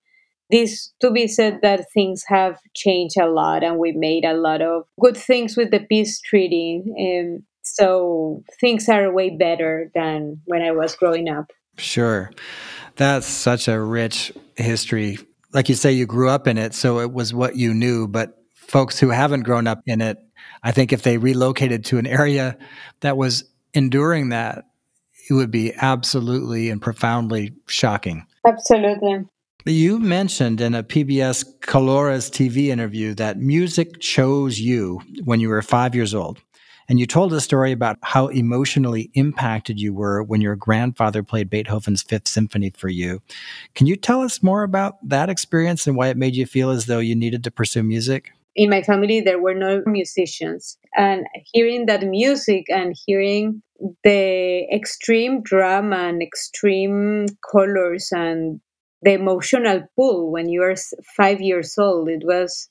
this 0.51 0.93
to 1.01 1.11
be 1.11 1.27
said 1.29 1.61
that 1.63 1.87
things 1.95 2.25
have 2.29 2.59
changed 2.77 3.17
a 3.21 3.27
lot 3.27 3.65
and 3.65 3.79
we 3.79 3.93
made 3.93 4.25
a 4.25 4.35
lot 4.35 4.63
of 4.63 4.85
good 5.01 5.17
things 5.17 5.57
with 5.57 5.71
the 5.71 5.81
peace 5.81 6.21
treaty. 6.21 6.83
And 6.97 7.43
so 7.63 8.43
things 8.61 8.89
are 8.89 9.13
way 9.13 9.31
better 9.37 9.91
than 9.95 10.41
when 10.47 10.63
I 10.63 10.73
was 10.73 10.95
growing 10.95 11.29
up. 11.29 11.47
Sure. 11.79 12.31
That's 12.97 13.27
such 13.27 13.69
a 13.69 13.81
rich 13.81 14.33
history. 14.57 15.19
Like 15.53 15.69
you 15.69 15.75
say, 15.75 15.93
you 15.93 16.07
grew 16.07 16.29
up 16.29 16.47
in 16.47 16.59
it, 16.59 16.75
so 16.75 17.01
it 17.01 17.13
was 17.13 17.35
what 17.35 17.57
you 17.57 17.75
knew. 17.75 18.07
But 18.07 18.39
folks 18.55 18.99
who 18.99 19.09
haven't 19.11 19.43
grown 19.43 19.67
up 19.67 19.81
in 19.87 20.01
it, 20.01 20.19
I 20.63 20.73
think 20.73 20.93
if 20.93 21.03
they 21.03 21.19
relocated 21.19 21.85
to 21.87 21.99
an 21.99 22.07
area 22.07 22.57
that 23.01 23.17
was 23.17 23.45
enduring 23.75 24.31
that, 24.31 24.65
it 25.29 25.35
would 25.35 25.51
be 25.51 25.73
absolutely 25.75 26.69
and 26.71 26.81
profoundly 26.81 27.55
shocking. 27.67 28.27
Absolutely. 28.47 29.27
You 29.65 30.01
mentioned 30.01 30.61
in 30.61 30.75
a 30.75 30.83
PBS 30.83 31.45
Colores 31.61 32.31
TV 32.31 32.69
interview 32.69 33.15
that 33.15 33.39
music 33.39 34.01
chose 34.01 34.59
you 34.59 35.01
when 35.25 35.39
you 35.39 35.49
were 35.49 35.63
five 35.63 35.95
years 35.95 36.15
old. 36.15 36.41
And 36.89 36.99
you 36.99 37.07
told 37.07 37.33
a 37.33 37.41
story 37.41 37.73
about 37.73 37.99
how 38.03 38.29
emotionally 38.29 39.11
impacted 39.15 39.81
you 39.81 39.93
were 39.95 40.23
when 40.23 40.41
your 40.41 40.57
grandfather 40.57 41.23
played 41.23 41.51
Beethoven's 41.51 42.03
Fifth 42.03 42.29
Symphony 42.29 42.71
for 42.77 42.89
you. 42.89 43.23
Can 43.75 43.87
you 43.87 43.97
tell 43.97 44.23
us 44.23 44.43
more 44.43 44.63
about 44.63 44.97
that 45.09 45.31
experience 45.31 45.87
and 45.87 45.97
why 45.97 46.09
it 46.09 46.17
made 46.17 46.35
you 46.35 46.47
feel 46.47 46.71
as 46.71 46.87
though 46.87 46.99
you 46.99 47.15
needed 47.15 47.45
to 47.45 47.51
pursue 47.51 47.83
music? 47.83 48.33
In 48.55 48.69
my 48.69 48.83
family, 48.83 49.21
there 49.21 49.41
were 49.41 49.55
no 49.55 49.83
musicians. 49.87 50.77
And 50.97 51.25
hearing 51.53 51.87
that 51.87 52.03
music 52.03 52.67
and 52.69 52.95
hearing 53.07 53.63
the 54.05 54.67
extreme 54.73 55.43
drama 55.43 55.97
and 55.97 56.23
extreme 56.23 57.27
colors 57.51 58.11
and 58.13 58.61
the 59.01 59.13
emotional 59.13 59.83
pull 59.97 60.31
when 60.31 60.49
you 60.49 60.63
are 60.63 60.75
five 61.17 61.41
years 61.41 61.77
old, 61.79 62.09
it 62.09 62.23
was 62.25 62.69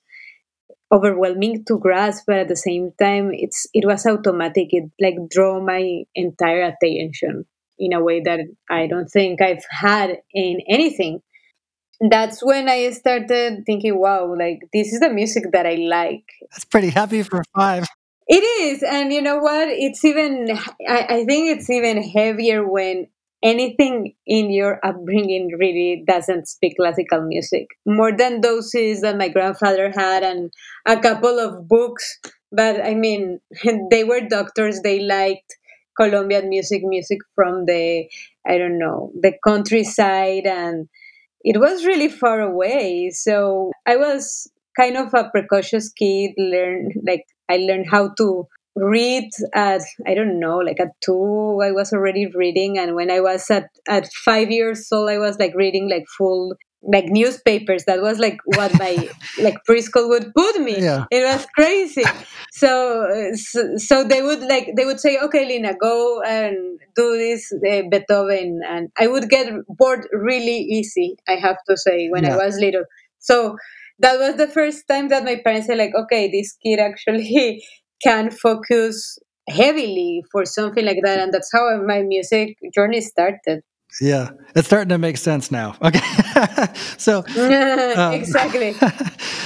overwhelming 0.92 1.64
to 1.66 1.80
grasp 1.80 2.24
but 2.28 2.38
at 2.38 2.48
the 2.48 2.56
same 2.56 2.92
time 3.00 3.32
it's 3.34 3.68
it 3.74 3.86
was 3.86 4.06
automatic 4.06 4.68
it 4.72 4.90
like 5.00 5.16
drew 5.30 5.62
my 5.62 6.04
entire 6.16 6.64
attention 6.64 7.46
in 7.80 7.94
a 7.94 8.04
way 8.04 8.22
that 8.22 8.40
i 8.70 8.88
don't 8.88 9.08
think 9.08 9.42
i've 9.42 9.66
had 9.70 10.18
in 10.34 10.60
anything 10.68 11.22
that's 12.10 12.44
when 12.44 12.68
I 12.68 12.90
started 12.92 13.64
thinking, 13.66 14.00
wow, 14.00 14.34
like 14.36 14.62
this 14.74 14.92
is 14.92 15.00
the 15.00 15.10
music 15.10 15.52
that 15.54 15.68
I 15.68 15.76
like. 15.76 16.26
That's 16.52 16.66
pretty 16.66 16.90
heavy 16.90 17.22
for 17.24 17.44
five. 17.56 17.86
It 18.28 18.44
is. 18.44 18.82
And 18.82 19.12
you 19.12 19.22
know 19.22 19.38
what? 19.38 19.68
It's 19.68 20.04
even, 20.04 20.50
I, 20.88 21.06
I 21.10 21.26
think 21.26 21.58
it's 21.58 21.70
even 21.70 22.02
heavier 22.02 22.68
when 22.68 23.08
anything 23.44 24.14
in 24.26 24.52
your 24.52 24.80
upbringing 24.86 25.50
really 25.60 26.04
doesn't 26.08 26.48
speak 26.48 26.76
classical 26.78 27.22
music. 27.22 27.68
More 27.86 28.12
than 28.16 28.42
doses 28.42 29.02
that 29.02 29.18
my 29.18 29.30
grandfather 29.30 29.92
had 29.96 30.24
and 30.24 30.52
a 30.86 31.00
couple 31.00 31.40
of 31.40 31.68
books. 31.68 32.20
But 32.52 32.84
I 32.86 32.96
mean, 32.96 33.40
they 33.92 34.04
were 34.04 34.22
doctors, 34.22 34.82
they 34.82 35.00
liked 35.00 35.56
Colombian 36.00 36.50
music, 36.50 36.82
music 36.84 37.20
from 37.36 37.66
the, 37.66 38.08
I 38.48 38.58
don't 38.58 38.80
know, 38.80 39.12
the 39.20 39.34
countryside. 39.46 40.46
And 40.46 40.88
it 41.42 41.60
was 41.60 41.86
really 41.86 42.10
far 42.10 42.40
away. 42.42 43.12
So 43.12 43.72
I 43.86 43.98
was 43.98 44.50
kind 44.80 44.98
of 44.98 45.14
a 45.14 45.30
precocious 45.30 45.92
kid, 45.92 46.32
learned 46.38 46.94
like 47.06 47.26
I 47.50 47.58
learned 47.58 47.88
how 47.90 48.12
to 48.18 48.48
read 48.76 49.30
at 49.54 49.82
I 50.08 50.14
don't 50.14 50.40
know, 50.40 50.58
like 50.58 50.80
at 50.80 50.90
two 51.02 51.60
I 51.64 51.72
was 51.72 51.92
already 51.94 52.28
reading. 52.28 52.78
And 52.78 52.96
when 52.96 53.12
I 53.12 53.20
was 53.20 53.50
at, 53.52 53.70
at 53.88 54.12
five 54.14 54.50
years 54.52 54.88
old 54.92 55.10
I 55.10 55.18
was 55.18 55.38
like 55.40 55.54
reading 55.56 55.90
like 55.90 56.06
full 56.18 56.56
like 56.84 57.06
newspapers. 57.06 57.86
That 57.86 58.02
was 58.02 58.18
like 58.18 58.38
what 58.46 58.78
my 58.80 59.10
like 59.42 59.58
preschool 59.70 60.10
would 60.10 60.34
put 60.34 60.62
me. 60.62 60.82
Yeah. 60.82 61.06
it 61.12 61.24
was 61.24 61.46
crazy. 61.56 62.04
So, 62.52 63.32
so 63.36 63.78
so 63.78 64.04
they 64.04 64.22
would 64.22 64.42
like 64.42 64.70
they 64.76 64.86
would 64.86 65.00
say 65.00 65.18
okay 65.20 65.46
lina 65.46 65.74
go 65.80 66.22
and 66.22 66.80
do 66.96 67.18
this 67.18 67.52
uh, 67.54 67.84
beethoven. 67.90 68.62
And 68.68 68.90
i 68.98 69.08
would 69.08 69.30
get 69.30 69.52
bored 69.68 70.08
really 70.14 70.58
easy 70.58 71.18
i 71.28 71.34
have 71.36 71.58
to 71.70 71.78
say 71.78 72.10
when 72.10 72.24
Yeah. 72.24 72.36
i 72.36 72.38
was 72.46 72.58
little. 72.60 72.84
So 73.20 73.58
that 74.00 74.18
was 74.18 74.36
the 74.36 74.48
first 74.48 74.88
time 74.88 75.10
that 75.10 75.24
my 75.24 75.36
parents 75.44 75.68
said 75.68 75.78
like 75.78 75.94
okay 75.96 76.32
this 76.32 76.58
kid 76.64 76.80
actually 76.80 77.64
can 78.04 78.32
focus 78.32 79.18
heavily 79.50 80.24
for 80.32 80.46
something 80.46 80.86
like 80.86 81.00
that 81.04 81.20
and 81.20 81.34
that's 81.34 81.50
how 81.52 81.82
my 81.86 82.02
music 82.02 82.58
journey 82.74 83.02
started 83.02 83.62
Yeah, 84.00 84.30
it's 84.56 84.68
starting 84.68 84.90
to 84.90 84.98
make 84.98 85.18
sense 85.18 85.52
now. 85.52 85.76
Okay, 85.84 86.00
so 86.98 87.18
um, 87.98 88.14
exactly 88.14 88.74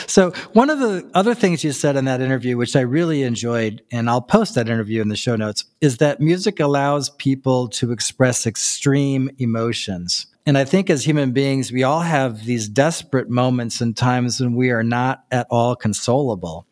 so 0.08 0.32
one 0.54 0.70
of 0.70 0.80
the 0.80 1.10
other 1.14 1.34
things 1.34 1.64
you 1.64 1.72
said 1.72 1.96
in 1.96 2.06
that 2.06 2.22
interview, 2.22 2.58
which 2.58 2.76
I 2.76 2.82
really 2.82 3.24
enjoyed, 3.24 3.82
and 3.92 4.10
I'll 4.10 4.22
post 4.22 4.56
that 4.56 4.70
interview 4.70 5.02
in 5.02 5.10
the 5.10 5.16
show 5.16 5.36
notes, 5.36 5.66
is 5.82 5.98
that 5.98 6.20
music 6.20 6.60
allows 6.60 7.10
people 7.10 7.68
to 7.70 7.92
express 7.92 8.46
extreme 8.46 9.30
emotions. 9.38 10.28
And 10.46 10.58
I 10.58 10.64
think 10.64 10.90
as 10.90 11.06
human 11.06 11.32
beings, 11.32 11.72
we 11.72 11.84
all 11.84 12.02
have 12.02 12.46
these 12.46 12.70
desperate 12.70 13.30
moments 13.30 13.82
and 13.82 13.98
times 13.98 14.40
when 14.40 14.56
we 14.56 14.70
are 14.70 14.84
not 14.84 15.26
at 15.32 15.48
all 15.50 15.76
consolable. 15.76 16.66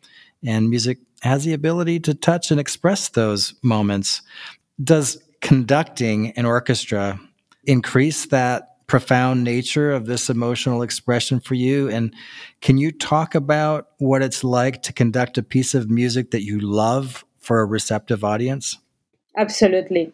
And 0.46 0.70
music 0.70 0.98
has 1.24 1.44
the 1.44 1.54
ability 1.54 1.98
to 1.98 2.14
touch 2.14 2.50
and 2.50 2.60
express 2.60 3.08
those 3.08 3.54
moments. 3.62 4.20
Does 4.82 5.22
conducting 5.40 6.32
an 6.32 6.44
orchestra 6.44 7.18
increase 7.64 8.26
that 8.26 8.86
profound 8.86 9.42
nature 9.42 9.90
of 9.90 10.04
this 10.04 10.28
emotional 10.28 10.82
expression 10.82 11.40
for 11.40 11.54
you? 11.54 11.88
And 11.88 12.14
can 12.60 12.76
you 12.76 12.92
talk 12.92 13.34
about 13.34 13.88
what 13.98 14.20
it's 14.20 14.44
like 14.44 14.82
to 14.82 14.92
conduct 14.92 15.38
a 15.38 15.42
piece 15.42 15.74
of 15.74 15.88
music 15.88 16.30
that 16.32 16.44
you 16.44 16.60
love 16.60 17.24
for 17.38 17.60
a 17.60 17.64
receptive 17.64 18.22
audience? 18.22 18.76
Absolutely. 19.36 20.12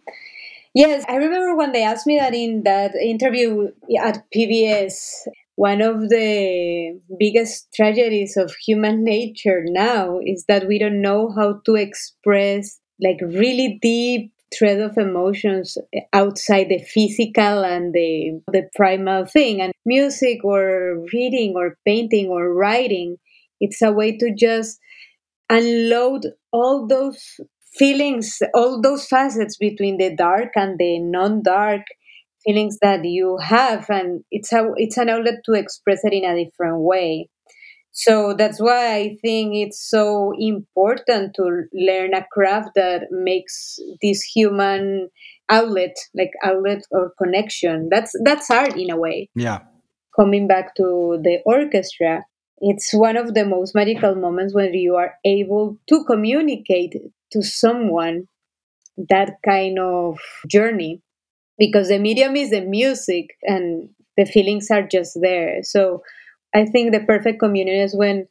Yes, 0.75 1.05
I 1.09 1.17
remember 1.17 1.57
when 1.57 1.73
they 1.73 1.83
asked 1.83 2.07
me 2.07 2.19
that 2.19 2.35
in 2.35 2.63
that 2.63 2.95
interview 2.95 3.73
at 4.01 4.25
PBS. 4.31 5.27
One 5.61 5.83
of 5.83 6.09
the 6.09 6.99
biggest 7.19 7.69
tragedies 7.75 8.39
of 8.39 8.55
human 8.67 9.05
nature 9.05 9.63
now 9.67 10.19
is 10.25 10.47
that 10.49 10.67
we 10.67 10.79
don't 10.79 11.03
know 11.03 11.31
how 11.37 11.61
to 11.67 11.75
express 11.75 12.81
like 12.99 13.21
really 13.21 13.79
deep 13.83 14.33
thread 14.57 14.81
of 14.81 14.97
emotions 14.97 15.77
outside 16.15 16.71
the 16.71 16.79
physical 16.79 17.63
and 17.63 17.93
the 17.93 18.41
the 18.51 18.71
primal 18.75 19.27
thing. 19.27 19.61
And 19.61 19.75
music 19.85 20.39
or 20.45 21.05
reading 21.13 21.53
or 21.57 21.77
painting 21.85 22.29
or 22.29 22.55
writing 22.55 23.19
it's 23.61 23.83
a 23.83 23.93
way 23.93 24.17
to 24.17 24.35
just 24.35 24.79
unload 25.51 26.23
all 26.53 26.87
those 26.87 27.39
feelings, 27.75 28.39
all 28.55 28.81
those 28.81 29.07
facets 29.07 29.59
between 29.59 29.99
the 29.99 30.17
dark 30.17 30.53
and 30.57 30.79
the 30.79 30.99
non-dark 31.01 31.83
feelings 32.45 32.79
that 32.83 33.05
you 33.05 33.39
have, 33.39 33.89
and 33.91 34.23
it's 34.31 34.53
a 34.53 34.71
it's 34.77 34.97
an 34.99 35.09
outlet 35.11 35.41
to 35.47 35.53
express 35.55 36.01
it 36.05 36.13
in 36.13 36.25
a 36.25 36.45
different 36.45 36.81
way. 36.81 37.29
So 37.93 38.35
that's 38.35 38.61
why 38.61 38.95
I 38.97 39.17
think 39.21 39.55
it's 39.57 39.81
so 39.89 40.33
important 40.39 41.35
to 41.37 41.65
learn 41.75 42.15
a 42.15 42.25
craft 42.33 42.71
that 42.77 43.09
makes 43.11 43.79
this 44.01 44.23
human 44.23 45.09
outlet, 45.49 45.97
like 46.15 46.31
outlet 46.45 46.83
or 46.93 47.13
connection. 47.23 47.89
That's 47.91 48.13
that's 48.25 48.51
art 48.51 48.77
in 48.77 48.91
a 48.91 48.97
way 48.97 49.29
Yeah. 49.35 49.61
coming 50.17 50.47
back 50.49 50.75
to 50.77 51.19
the 51.23 51.39
orchestra, 51.47 52.25
it's 52.59 52.93
one 52.93 53.17
of 53.17 53.35
the 53.35 53.45
most 53.45 53.75
magical 53.75 54.15
moments 54.15 54.55
when 54.55 54.75
you 54.75 54.97
are 54.97 55.15
able 55.25 55.79
to 55.89 56.05
communicate 56.05 56.95
to 57.33 57.43
someone 57.43 58.25
that 59.09 59.37
kind 59.45 59.79
of 59.79 60.19
journey 60.49 61.01
because 61.61 61.91
the 61.91 62.01
medium 62.01 62.37
is 62.37 62.51
the 62.51 62.63
music 62.63 63.37
and 63.45 63.91
the 64.19 64.27
feelings 64.27 64.71
are 64.73 64.85
just 64.89 65.19
there. 65.23 65.61
So 65.65 66.03
I 66.55 66.67
think 66.67 66.93
the 66.93 67.01
perfect 67.01 67.41
communion 67.41 67.83
is 67.83 67.97
when 67.97 68.29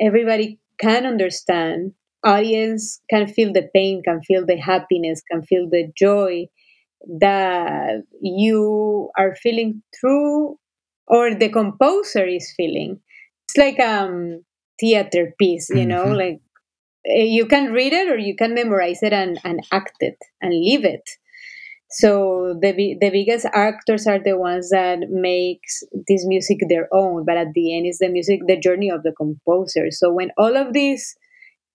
everybody 0.00 0.60
can 0.80 1.06
understand, 1.06 1.94
audience 2.24 3.00
can 3.10 3.28
feel 3.28 3.52
the 3.52 3.68
pain, 3.74 4.02
can 4.04 4.22
feel 4.22 4.46
the 4.46 4.58
happiness, 4.58 5.22
can 5.30 5.42
feel 5.42 5.68
the 5.70 5.92
joy 5.96 6.46
that 7.20 8.02
you 8.20 9.10
are 9.16 9.34
feeling 9.36 9.82
through 10.00 10.58
or 11.06 11.34
the 11.34 11.48
composer 11.48 12.24
is 12.26 12.52
feeling. 12.56 13.00
It's 13.46 13.56
like 13.56 13.80
um 13.80 14.44
theater 14.80 15.34
piece, 15.38 15.70
you 15.70 15.86
know, 15.86 16.08
Mhm. 16.08 16.18
like 16.18 16.40
eh, 17.06 17.24
you 17.24 17.46
can 17.46 17.72
read 17.72 17.92
it 17.92 18.08
or 18.10 18.18
you 18.18 18.36
can 18.36 18.54
memorize 18.54 19.02
it 19.02 19.12
and, 19.12 19.40
and 19.44 19.60
act 19.72 19.96
it 20.00 20.18
and 20.42 20.54
live 20.64 20.84
it. 20.84 21.08
So 21.90 22.54
the 22.60 22.72
the 23.00 23.10
biggest 23.10 23.46
actors 23.54 24.06
are 24.06 24.18
the 24.18 24.36
ones 24.38 24.70
that 24.70 24.98
makes 25.08 25.82
this 26.06 26.26
music 26.26 26.58
their 26.68 26.88
own, 26.92 27.24
but 27.24 27.38
at 27.38 27.54
the 27.54 27.76
end 27.76 27.86
is 27.86 27.98
the 27.98 28.08
music, 28.10 28.40
the 28.46 28.60
journey 28.60 28.90
of 28.90 29.02
the 29.02 29.12
composer. 29.12 29.90
So 29.90 30.12
when 30.12 30.30
all 30.36 30.56
of 30.56 30.74
this 30.74 31.16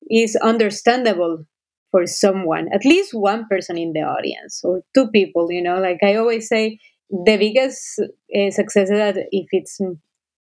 is 0.10 0.36
understandable 0.38 1.46
for 1.92 2.06
someone, 2.08 2.70
at 2.74 2.86
least 2.86 3.14
one 3.14 3.48
person 3.50 3.78
in 3.78 3.94
the 3.94 4.02
audience 4.02 4.62
or 4.64 4.84
two 4.94 5.10
people, 5.10 5.52
you 5.52 5.62
know, 5.62 5.80
like 5.80 6.00
I 6.04 6.16
always 6.16 6.48
say, 6.48 6.80
the 7.10 7.38
biggest 7.38 8.00
uh, 8.02 8.52
success 8.52 8.90
is 8.90 8.98
that 8.98 9.18
if 9.32 9.48
it's, 9.52 9.80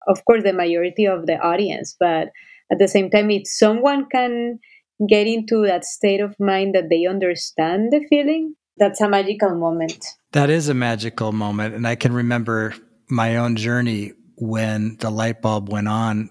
of 0.07 0.25
course, 0.25 0.43
the 0.43 0.53
majority 0.53 1.05
of 1.05 1.25
the 1.25 1.37
audience, 1.37 1.95
but 1.99 2.29
at 2.71 2.79
the 2.79 2.87
same 2.87 3.09
time, 3.09 3.29
if 3.31 3.43
someone 3.47 4.07
can 4.11 4.59
get 5.07 5.27
into 5.27 5.65
that 5.65 5.85
state 5.85 6.21
of 6.21 6.35
mind 6.39 6.75
that 6.75 6.89
they 6.89 7.05
understand 7.05 7.91
the 7.91 8.05
feeling, 8.09 8.55
that's 8.77 9.01
a 9.01 9.09
magical 9.09 9.55
moment. 9.55 10.05
That 10.31 10.49
is 10.49 10.69
a 10.69 10.73
magical 10.73 11.31
moment. 11.31 11.75
And 11.75 11.87
I 11.87 11.95
can 11.95 12.13
remember 12.13 12.73
my 13.09 13.37
own 13.37 13.55
journey 13.55 14.13
when 14.37 14.97
the 14.97 15.09
light 15.09 15.41
bulb 15.41 15.69
went 15.69 15.87
on 15.87 16.29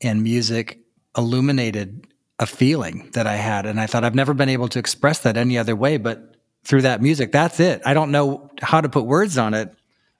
and 0.00 0.22
music 0.22 0.80
illuminated 1.16 2.06
a 2.38 2.46
feeling 2.46 3.08
that 3.12 3.26
I 3.26 3.36
had. 3.36 3.66
And 3.66 3.80
I 3.80 3.86
thought 3.86 4.04
I've 4.04 4.14
never 4.14 4.34
been 4.34 4.48
able 4.48 4.68
to 4.68 4.78
express 4.78 5.20
that 5.20 5.36
any 5.36 5.58
other 5.58 5.76
way 5.76 5.96
but 5.96 6.36
through 6.64 6.82
that 6.82 7.00
music. 7.00 7.32
That's 7.32 7.60
it. 7.60 7.80
I 7.84 7.94
don't 7.94 8.10
know 8.10 8.50
how 8.60 8.80
to 8.80 8.88
put 8.88 9.06
words 9.06 9.38
on 9.38 9.54
it, 9.54 9.72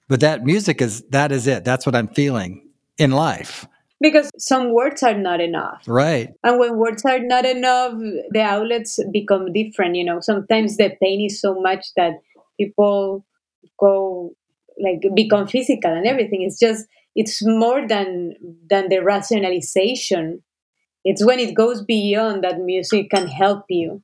but 0.09 0.21
that 0.21 0.45
music 0.45 0.81
is 0.81 1.03
that 1.11 1.33
is 1.33 1.47
it. 1.47 1.65
That's 1.65 1.85
what 1.85 1.97
I'm 1.97 2.09
feeling 2.09 2.69
in 2.97 3.11
life. 3.11 3.67
Because 4.01 4.31
some 4.39 4.75
words 4.75 5.03
are 5.03 5.17
not 5.17 5.41
enough. 5.41 5.83
Right. 5.87 6.29
And 6.45 6.59
when 6.59 6.77
words 6.77 7.03
are 7.07 7.19
not 7.19 7.47
enough, 7.47 7.95
the 8.31 8.43
outlets 8.43 8.99
become 9.11 9.53
different. 9.53 9.97
You 9.97 10.05
know, 10.05 10.21
sometimes 10.21 10.77
the 10.77 10.93
pain 11.03 11.25
is 11.25 11.41
so 11.41 11.61
much 11.61 11.87
that 11.97 12.13
people 12.61 13.25
go 13.79 14.35
like 14.79 15.03
become 15.15 15.47
physical 15.47 15.91
and 15.93 16.07
everything. 16.07 16.43
It's 16.43 16.59
just 16.59 16.87
it's 17.15 17.41
more 17.45 17.87
than 17.89 18.35
than 18.69 18.89
the 18.89 18.99
rationalization. 19.03 20.43
It's 21.05 21.25
when 21.25 21.39
it 21.39 21.55
goes 21.55 21.83
beyond 21.83 22.45
that 22.45 22.61
music 22.61 23.11
can 23.11 23.29
help 23.29 23.65
you. 23.71 24.03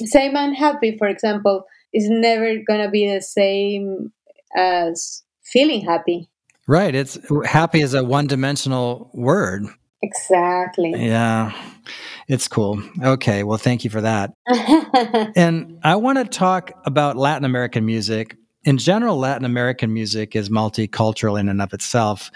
Same 0.00 0.36
unhappy, 0.36 0.96
for 0.96 1.08
example, 1.08 1.64
is 1.92 2.08
never 2.08 2.56
gonna 2.66 2.90
be 2.90 3.08
the 3.12 3.20
same 3.20 4.12
as 4.56 5.22
feeling 5.42 5.84
happy. 5.84 6.28
Right. 6.66 6.94
It's 6.94 7.18
happy 7.46 7.80
is 7.82 7.94
a 7.94 8.02
one 8.02 8.26
dimensional 8.26 9.10
word. 9.12 9.64
Exactly. 10.02 10.92
Yeah. 10.96 11.52
It's 12.28 12.48
cool. 12.48 12.82
Okay. 13.02 13.42
Well, 13.42 13.58
thank 13.58 13.84
you 13.84 13.90
for 13.90 14.00
that. 14.00 14.32
And 15.36 15.78
I 15.82 15.96
want 15.96 16.18
to 16.18 16.24
talk 16.24 16.72
about 16.84 17.16
Latin 17.16 17.44
American 17.44 17.84
music. 17.84 18.36
in 18.64 18.78
general, 18.78 19.18
Latin 19.18 19.44
American 19.44 19.92
music 19.92 20.34
is 20.34 20.48
multicultural 20.48 21.38
in 21.38 21.48
and 21.48 21.60
of 21.60 21.72
itself. 21.74 22.30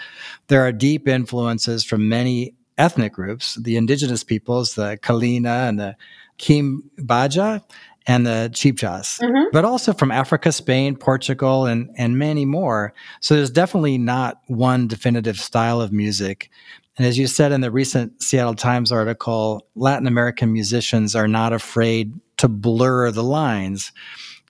There 0.47 0.61
are 0.65 0.71
deep 0.71 1.07
influences 1.07 1.83
from 1.83 2.07
many 2.09 2.53
ethnic 2.77 3.13
groups, 3.13 3.55
the 3.55 3.77
indigenous 3.77 4.23
peoples, 4.23 4.75
the 4.75 4.97
Kalina 5.01 5.67
and 5.69 5.79
the 5.79 5.95
Quimbaya 6.39 7.61
and 8.09 8.25
the 8.25 8.49
Chibchas, 8.51 9.21
mm-hmm. 9.21 9.49
but 9.51 9.63
also 9.63 9.93
from 9.93 10.09
Africa, 10.09 10.51
Spain, 10.51 10.95
Portugal, 10.95 11.67
and, 11.67 11.91
and 11.95 12.17
many 12.17 12.43
more. 12.43 12.91
So 13.21 13.35
there's 13.35 13.51
definitely 13.51 13.99
not 13.99 14.41
one 14.47 14.87
definitive 14.87 15.39
style 15.39 15.79
of 15.79 15.93
music. 15.93 16.49
And 16.97 17.05
as 17.05 17.19
you 17.19 17.27
said 17.27 17.51
in 17.51 17.61
the 17.61 17.69
recent 17.69 18.23
Seattle 18.23 18.55
Times 18.55 18.91
article, 18.91 19.67
Latin 19.75 20.07
American 20.07 20.51
musicians 20.51 21.15
are 21.15 21.27
not 21.27 21.53
afraid 21.53 22.19
to 22.37 22.47
blur 22.47 23.11
the 23.11 23.23
lines. 23.23 23.91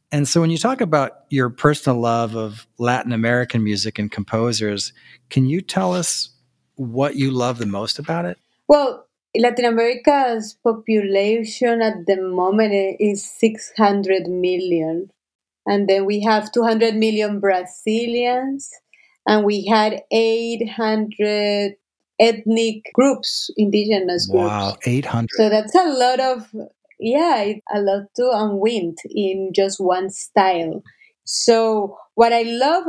And 0.09 0.25
so 0.25 0.39
when 0.39 0.51
you 0.51 0.57
talk 0.57 0.79
about 0.79 1.25
your 1.29 1.49
personal 1.49 1.99
love 1.99 2.37
of 2.37 2.65
Latin 2.77 3.11
American 3.11 3.61
music 3.61 3.99
and 3.99 4.09
composers, 4.09 4.93
can 5.29 5.45
you 5.45 5.59
tell 5.59 5.93
us 5.93 6.29
what 6.75 7.17
you 7.17 7.29
love 7.29 7.57
the 7.57 7.65
most 7.65 7.99
about 7.99 8.23
it? 8.23 8.37
Well, 8.69 9.05
Latin 9.38 9.65
America's 9.65 10.57
population 10.63 11.81
at 11.81 12.05
the 12.07 12.21
moment 12.21 12.98
is 13.00 13.29
600 13.39 14.27
million. 14.27 15.12
And 15.65 15.88
then 15.88 16.05
we 16.05 16.21
have 16.21 16.51
200 16.51 16.95
million 16.95 17.39
Brazilians, 17.39 18.71
and 19.27 19.45
we 19.45 19.65
had 19.67 20.01
800 20.12 21.75
ethnic 22.19 22.91
groups, 22.93 23.51
indigenous 23.55 24.27
groups. 24.27 24.48
Wow, 24.48 24.77
800. 24.83 25.29
So 25.31 25.50
that's 25.50 25.75
a 25.75 25.86
lot 25.86 26.19
of 26.19 26.48
yeah, 27.00 27.53
a 27.74 27.79
lot 27.79 28.07
to 28.17 28.29
unwind 28.33 28.98
in 29.09 29.51
just 29.55 29.79
one 29.79 30.09
style. 30.09 30.83
So 31.24 31.98
what 32.15 32.33
I 32.33 32.41
love 32.41 32.83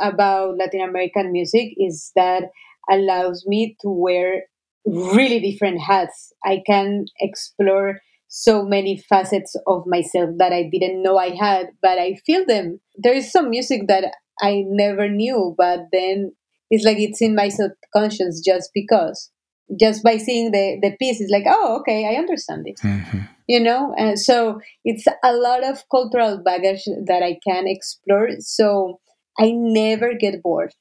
about 0.00 0.56
Latin 0.58 0.82
American 0.82 1.32
music 1.32 1.74
is 1.78 2.12
that 2.14 2.44
allows 2.90 3.46
me 3.46 3.76
to 3.80 3.88
wear 3.88 4.44
really 4.86 5.40
different 5.40 5.80
hats. 5.80 6.32
I 6.44 6.62
can 6.66 7.06
explore 7.20 8.00
so 8.28 8.64
many 8.64 8.98
facets 9.08 9.54
of 9.66 9.84
myself 9.86 10.30
that 10.38 10.52
I 10.52 10.68
didn't 10.70 11.02
know 11.02 11.16
I 11.16 11.30
had, 11.34 11.68
but 11.82 11.98
I 11.98 12.16
feel 12.26 12.44
them. 12.46 12.80
There 12.96 13.14
is 13.14 13.30
some 13.30 13.50
music 13.50 13.82
that 13.88 14.12
I 14.40 14.64
never 14.66 15.08
knew, 15.08 15.54
but 15.56 15.80
then 15.92 16.32
it's 16.70 16.84
like 16.84 16.98
it's 16.98 17.22
in 17.22 17.34
my 17.34 17.48
subconscious 17.48 18.40
just 18.40 18.70
because 18.74 19.30
just 19.78 20.02
by 20.02 20.16
seeing 20.16 20.52
the 20.52 20.78
the 20.80 20.96
piece 20.96 21.20
it's 21.20 21.32
like 21.32 21.44
oh 21.46 21.78
okay 21.80 22.06
i 22.08 22.16
understand 22.18 22.62
it 22.66 22.78
mm-hmm. 22.84 23.20
you 23.48 23.58
know 23.58 23.92
and 23.98 24.18
so 24.18 24.60
it's 24.84 25.04
a 25.24 25.32
lot 25.32 25.64
of 25.64 25.82
cultural 25.90 26.40
baggage 26.44 26.84
that 27.06 27.22
i 27.22 27.36
can 27.46 27.66
explore 27.66 28.28
so 28.38 29.00
i 29.40 29.50
never 29.50 30.14
get 30.14 30.40
bored 30.42 30.72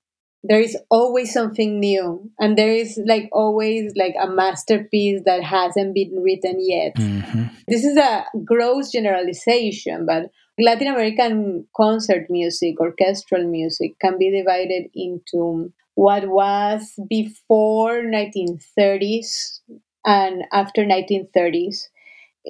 there 0.47 0.61
is 0.61 0.77
always 0.89 1.33
something 1.33 1.79
new 1.79 2.29
and 2.39 2.57
there 2.57 2.73
is 2.73 2.99
like 3.05 3.29
always 3.31 3.93
like 3.95 4.15
a 4.21 4.29
masterpiece 4.29 5.21
that 5.25 5.43
hasn't 5.43 5.93
been 5.93 6.21
written 6.21 6.57
yet 6.59 6.95
mm-hmm. 6.95 7.45
this 7.67 7.83
is 7.83 7.97
a 7.97 8.25
gross 8.43 8.91
generalization 8.91 10.05
but 10.05 10.29
latin 10.59 10.87
american 10.87 11.65
concert 11.75 12.27
music 12.29 12.79
orchestral 12.79 13.47
music 13.47 13.97
can 13.99 14.17
be 14.17 14.29
divided 14.29 14.89
into 14.93 15.71
what 15.95 16.27
was 16.27 16.93
before 17.09 18.01
1930s 18.03 19.59
and 20.05 20.43
after 20.51 20.83
1930s 20.83 21.87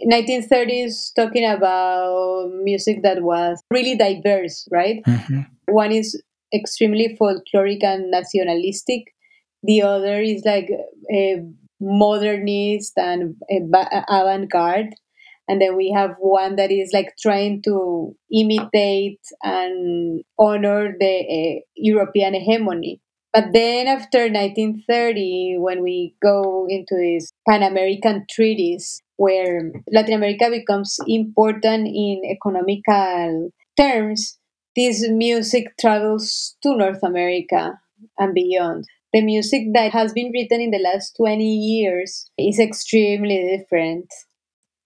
1930s 0.06 1.14
talking 1.16 1.50
about 1.50 2.50
music 2.64 3.02
that 3.04 3.24
was 3.24 3.62
really 3.72 3.96
diverse 3.96 4.68
right 4.72 5.02
mm-hmm. 5.06 5.42
one 5.68 5.92
is 5.92 6.22
extremely 6.56 7.18
folkloric 7.20 7.84
and 7.84 8.12
nationalistic 8.12 9.16
the 9.66 9.82
other 9.82 10.22
is 10.22 10.44
like 10.46 10.70
a 11.12 11.42
modernist 11.82 12.94
and 12.98 13.36
avant-garde. 14.10 14.94
And 15.48 15.62
then 15.62 15.76
we 15.76 15.92
have 15.96 16.16
one 16.20 16.56
that 16.56 16.72
is 16.72 16.92
like 16.94 17.14
trying 17.22 17.62
to 17.64 18.16
imitate 18.34 19.20
and 19.44 20.24
honor 20.40 20.96
the 21.00 21.06
uh, 21.06 21.62
european 21.76 22.34
hegemony. 22.34 23.02
But 23.34 23.52
then 23.54 23.88
after 23.88 24.30
1930, 24.30 25.58
when 25.60 25.84
we 25.84 26.16
go 26.24 26.66
into 26.70 26.96
these 26.98 27.34
Pan 27.48 27.64
American 27.64 28.26
treaties, 28.30 29.04
where 29.18 29.72
Latin 29.92 30.14
America 30.14 30.50
becomes 30.50 30.98
important 31.08 31.88
in 31.88 32.22
economical 32.26 33.52
terms, 33.78 34.40
this 34.76 35.08
music 35.10 35.78
travels 35.80 36.56
to 36.64 36.76
North 36.76 37.04
America 37.04 37.80
and 38.18 38.34
beyond. 38.34 38.86
The 39.14 39.22
music 39.22 39.68
that 39.74 39.92
has 39.94 40.12
been 40.12 40.32
written 40.34 40.60
in 40.60 40.72
the 40.72 40.80
last 40.80 41.16
20 41.18 41.44
years 41.44 42.30
is 42.38 42.60
extremely 42.60 43.58
different 43.58 44.12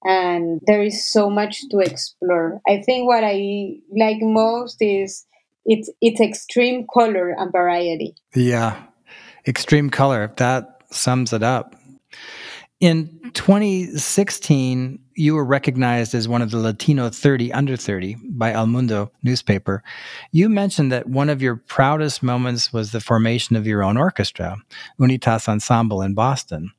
and 0.04 0.62
there 0.65 0.82
is 0.82 1.12
so 1.12 1.30
much 1.30 1.67
to 1.69 1.80
explore. 1.80 2.62
I 2.67 2.82
think 2.82 3.08
what 3.08 3.23
I 3.23 3.80
like 3.95 4.21
most 4.21 4.78
is 4.82 5.25
it's 5.65 5.89
it's 6.02 6.21
extreme 6.21 6.86
color 6.91 7.32
and 7.32 7.52
variety. 7.52 8.15
Yeah, 8.36 8.82
extreme 9.45 9.89
color. 9.89 10.32
That 10.38 10.84
sums 10.91 11.34
it 11.34 11.43
up. 11.43 11.75
In 12.80 13.20
2016, 13.34 15.00
you 15.15 15.36
were 15.36 15.44
recognized 15.44 16.15
as 16.15 16.30
one 16.30 16.42
of 16.42 16.50
the 16.50 16.58
Latino 16.58 17.10
30 17.10 17.52
under 17.52 17.76
30 17.76 18.15
by 18.30 18.54
El 18.54 18.68
Mundo 18.68 19.12
newspaper. 19.22 19.84
You 20.32 20.48
mentioned 20.48 20.89
that 20.94 21.10
one 21.10 21.30
of 21.30 21.42
your 21.42 21.58
proudest 21.58 22.24
moments 22.24 22.72
was 22.72 22.94
the 22.94 23.02
formation 23.02 23.58
of 23.58 23.68
your 23.68 23.84
own 23.84 23.98
orchestra, 23.98 24.56
Unitas 24.98 25.50
Ensemble 25.50 26.02
in 26.02 26.13
Boston. 26.13 26.72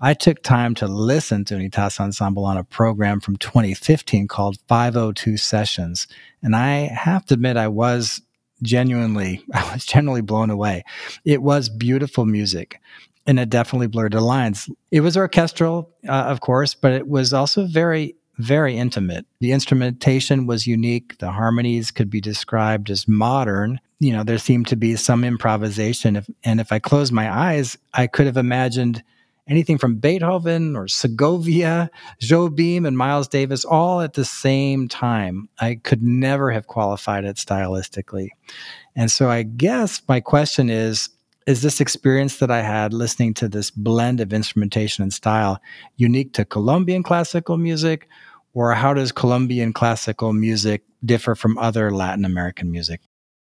I 0.00 0.14
took 0.14 0.44
time 0.44 0.76
to 0.76 0.86
listen 0.86 1.44
to 1.46 1.56
Unitas 1.56 1.98
Ensemble 1.98 2.44
on 2.44 2.56
a 2.56 2.62
program 2.62 3.18
from 3.18 3.34
2015 3.36 4.28
called 4.28 4.58
502 4.68 5.36
Sessions, 5.36 6.06
and 6.40 6.54
I 6.54 6.86
have 6.86 7.26
to 7.26 7.34
admit 7.34 7.56
I 7.56 7.66
was 7.66 8.22
genuinely, 8.62 9.42
I 9.54 9.72
was 9.72 9.84
generally 9.84 10.22
blown 10.22 10.50
away. 10.50 10.84
It 11.24 11.42
was 11.42 11.68
beautiful 11.68 12.26
music 12.26 12.80
and 13.28 13.38
it 13.38 13.50
definitely 13.50 13.86
blurred 13.86 14.12
the 14.12 14.22
lines. 14.22 14.70
It 14.90 15.00
was 15.00 15.16
orchestral, 15.16 15.90
uh, 16.08 16.12
of 16.12 16.40
course, 16.40 16.74
but 16.74 16.92
it 16.92 17.08
was 17.08 17.34
also 17.34 17.66
very, 17.66 18.16
very 18.38 18.76
intimate. 18.78 19.26
The 19.40 19.52
instrumentation 19.52 20.46
was 20.46 20.66
unique. 20.66 21.18
The 21.18 21.30
harmonies 21.30 21.90
could 21.90 22.08
be 22.08 22.22
described 22.22 22.88
as 22.88 23.06
modern. 23.06 23.80
You 24.00 24.14
know, 24.14 24.24
there 24.24 24.38
seemed 24.38 24.66
to 24.68 24.76
be 24.76 24.96
some 24.96 25.24
improvisation. 25.24 26.16
If, 26.16 26.30
and 26.42 26.58
if 26.58 26.72
I 26.72 26.78
closed 26.78 27.12
my 27.12 27.30
eyes, 27.30 27.76
I 27.92 28.06
could 28.06 28.24
have 28.24 28.38
imagined 28.38 29.02
anything 29.48 29.78
from 29.78 29.96
Beethoven 29.96 30.76
or 30.76 30.88
Segovia, 30.88 31.90
Jobim, 32.20 32.86
and 32.86 32.96
Miles 32.96 33.28
Davis 33.28 33.64
all 33.64 34.00
at 34.00 34.14
the 34.14 34.24
same 34.24 34.88
time. 34.88 35.48
I 35.58 35.76
could 35.76 36.02
never 36.02 36.50
have 36.50 36.66
qualified 36.66 37.24
it 37.24 37.36
stylistically. 37.36 38.28
And 38.94 39.10
so 39.10 39.30
I 39.30 39.42
guess 39.42 40.02
my 40.08 40.20
question 40.20 40.70
is 40.70 41.08
is 41.46 41.62
this 41.62 41.80
experience 41.80 42.40
that 42.40 42.50
I 42.50 42.60
had 42.60 42.92
listening 42.92 43.32
to 43.34 43.48
this 43.48 43.70
blend 43.70 44.20
of 44.20 44.34
instrumentation 44.34 45.02
and 45.02 45.14
style 45.14 45.62
unique 45.96 46.34
to 46.34 46.44
Colombian 46.44 47.02
classical 47.02 47.56
music? 47.56 48.06
Or 48.52 48.74
how 48.74 48.92
does 48.92 49.12
Colombian 49.12 49.72
classical 49.72 50.34
music 50.34 50.82
differ 51.02 51.34
from 51.34 51.56
other 51.56 51.90
Latin 51.90 52.26
American 52.26 52.70
music? 52.70 53.00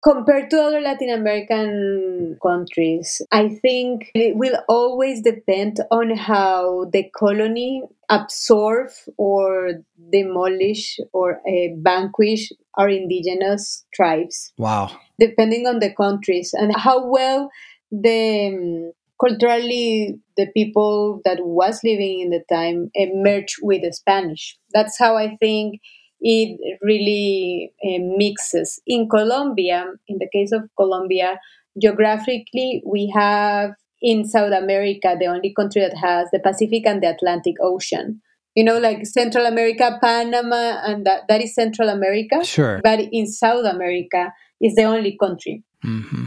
Compared 0.04 0.50
to 0.50 0.62
other 0.62 0.82
Latin 0.82 1.10
American 1.10 2.38
countries, 2.46 3.22
I 3.32 3.48
think 3.48 4.12
it 4.14 4.36
will 4.36 4.58
always 4.68 5.22
depend 5.22 5.80
on 5.92 6.18
how 6.18 6.90
the 6.92 7.10
colony 7.18 7.84
absorb 8.10 8.90
or 9.18 9.76
demolish 10.12 11.00
or 11.14 11.40
uh, 11.48 11.74
vanquish 11.78 12.52
our 12.78 12.90
indigenous 12.90 13.86
tribes. 13.94 14.52
Wow. 14.58 14.92
Depending 15.20 15.68
on 15.68 15.80
the 15.80 15.94
countries 15.94 16.54
and 16.54 16.76
how 16.76 17.08
well 17.08 17.50
the 17.90 18.48
um, 18.48 18.92
culturally 19.22 20.20
the 20.36 20.48
people 20.54 21.22
that 21.24 21.38
was 21.42 21.80
living 21.84 22.20
in 22.20 22.30
the 22.30 22.44
time 22.52 22.92
merged 23.14 23.58
with 23.62 23.84
the 23.84 23.94
Spanish. 23.94 24.58
That's 24.74 24.98
how 25.00 25.16
I 25.16 25.38
think 25.40 25.80
it 26.24 26.80
really 26.82 27.74
uh, 27.84 28.00
mixes. 28.18 28.82
In 28.88 29.10
Colombia, 29.10 29.86
in 30.08 30.18
the 30.20 30.30
case 30.34 30.52
of 30.54 30.64
Colombia, 30.78 31.38
geographically, 31.80 32.82
we 32.86 33.12
have 33.14 33.72
in 34.02 34.26
South 34.26 34.54
America 34.54 35.16
the 35.20 35.28
only 35.28 35.54
country 35.54 35.82
that 35.82 35.98
has 35.98 36.30
the 36.32 36.40
Pacific 36.40 36.88
and 36.88 37.04
the 37.04 37.10
Atlantic 37.10 37.56
Ocean. 37.62 38.22
You 38.56 38.64
know, 38.64 38.78
like 38.78 39.06
Central 39.06 39.46
America, 39.46 39.98
Panama, 40.02 40.80
and 40.86 41.06
that, 41.06 41.24
that 41.28 41.42
is 41.42 41.56
Central 41.56 41.90
America. 41.90 42.44
Sure. 42.46 42.80
But 42.84 43.00
in 43.12 43.28
South 43.28 43.66
America 43.66 44.32
is 44.62 44.76
the 44.76 44.84
only 44.84 45.18
country. 45.20 45.64
Mm-hmm. 45.84 46.26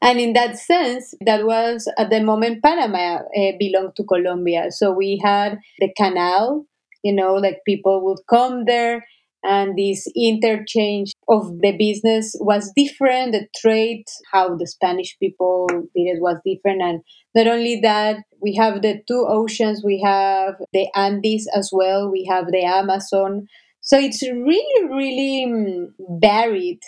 And 0.00 0.18
in 0.18 0.32
that 0.32 0.56
sense, 0.56 1.14
that 1.24 1.46
was 1.46 1.86
at 1.96 2.10
the 2.10 2.22
moment 2.22 2.62
Panama 2.62 3.18
uh, 3.18 3.52
belonged 3.58 3.94
to 3.96 4.04
Colombia. 4.04 4.66
So 4.70 4.90
we 4.90 5.20
had 5.22 5.58
the 5.78 5.92
canal, 5.96 6.66
you 7.02 7.14
know, 7.14 7.34
like 7.34 7.60
people 7.66 8.04
would 8.04 8.18
come 8.28 8.64
there 8.64 9.04
and 9.44 9.76
this 9.76 10.06
interchange 10.14 11.12
of 11.28 11.60
the 11.60 11.76
business 11.76 12.36
was 12.38 12.72
different 12.76 13.32
the 13.32 13.44
trade 13.56 14.04
how 14.32 14.54
the 14.56 14.66
spanish 14.68 15.16
people 15.18 15.66
did 15.68 15.88
it 15.94 16.20
was 16.20 16.36
different 16.46 16.80
and 16.80 17.00
not 17.34 17.48
only 17.48 17.80
that 17.80 18.18
we 18.42 18.54
have 18.54 18.82
the 18.82 19.00
two 19.08 19.24
oceans 19.28 19.82
we 19.84 20.00
have 20.00 20.54
the 20.72 20.86
andes 20.94 21.48
as 21.54 21.70
well 21.72 22.10
we 22.10 22.26
have 22.28 22.46
the 22.50 22.64
amazon. 22.64 23.46
So 23.80 23.98
it's 23.98 24.22
really 24.22 24.88
really 24.88 25.46
mm, 25.48 25.86
varied. 26.20 26.80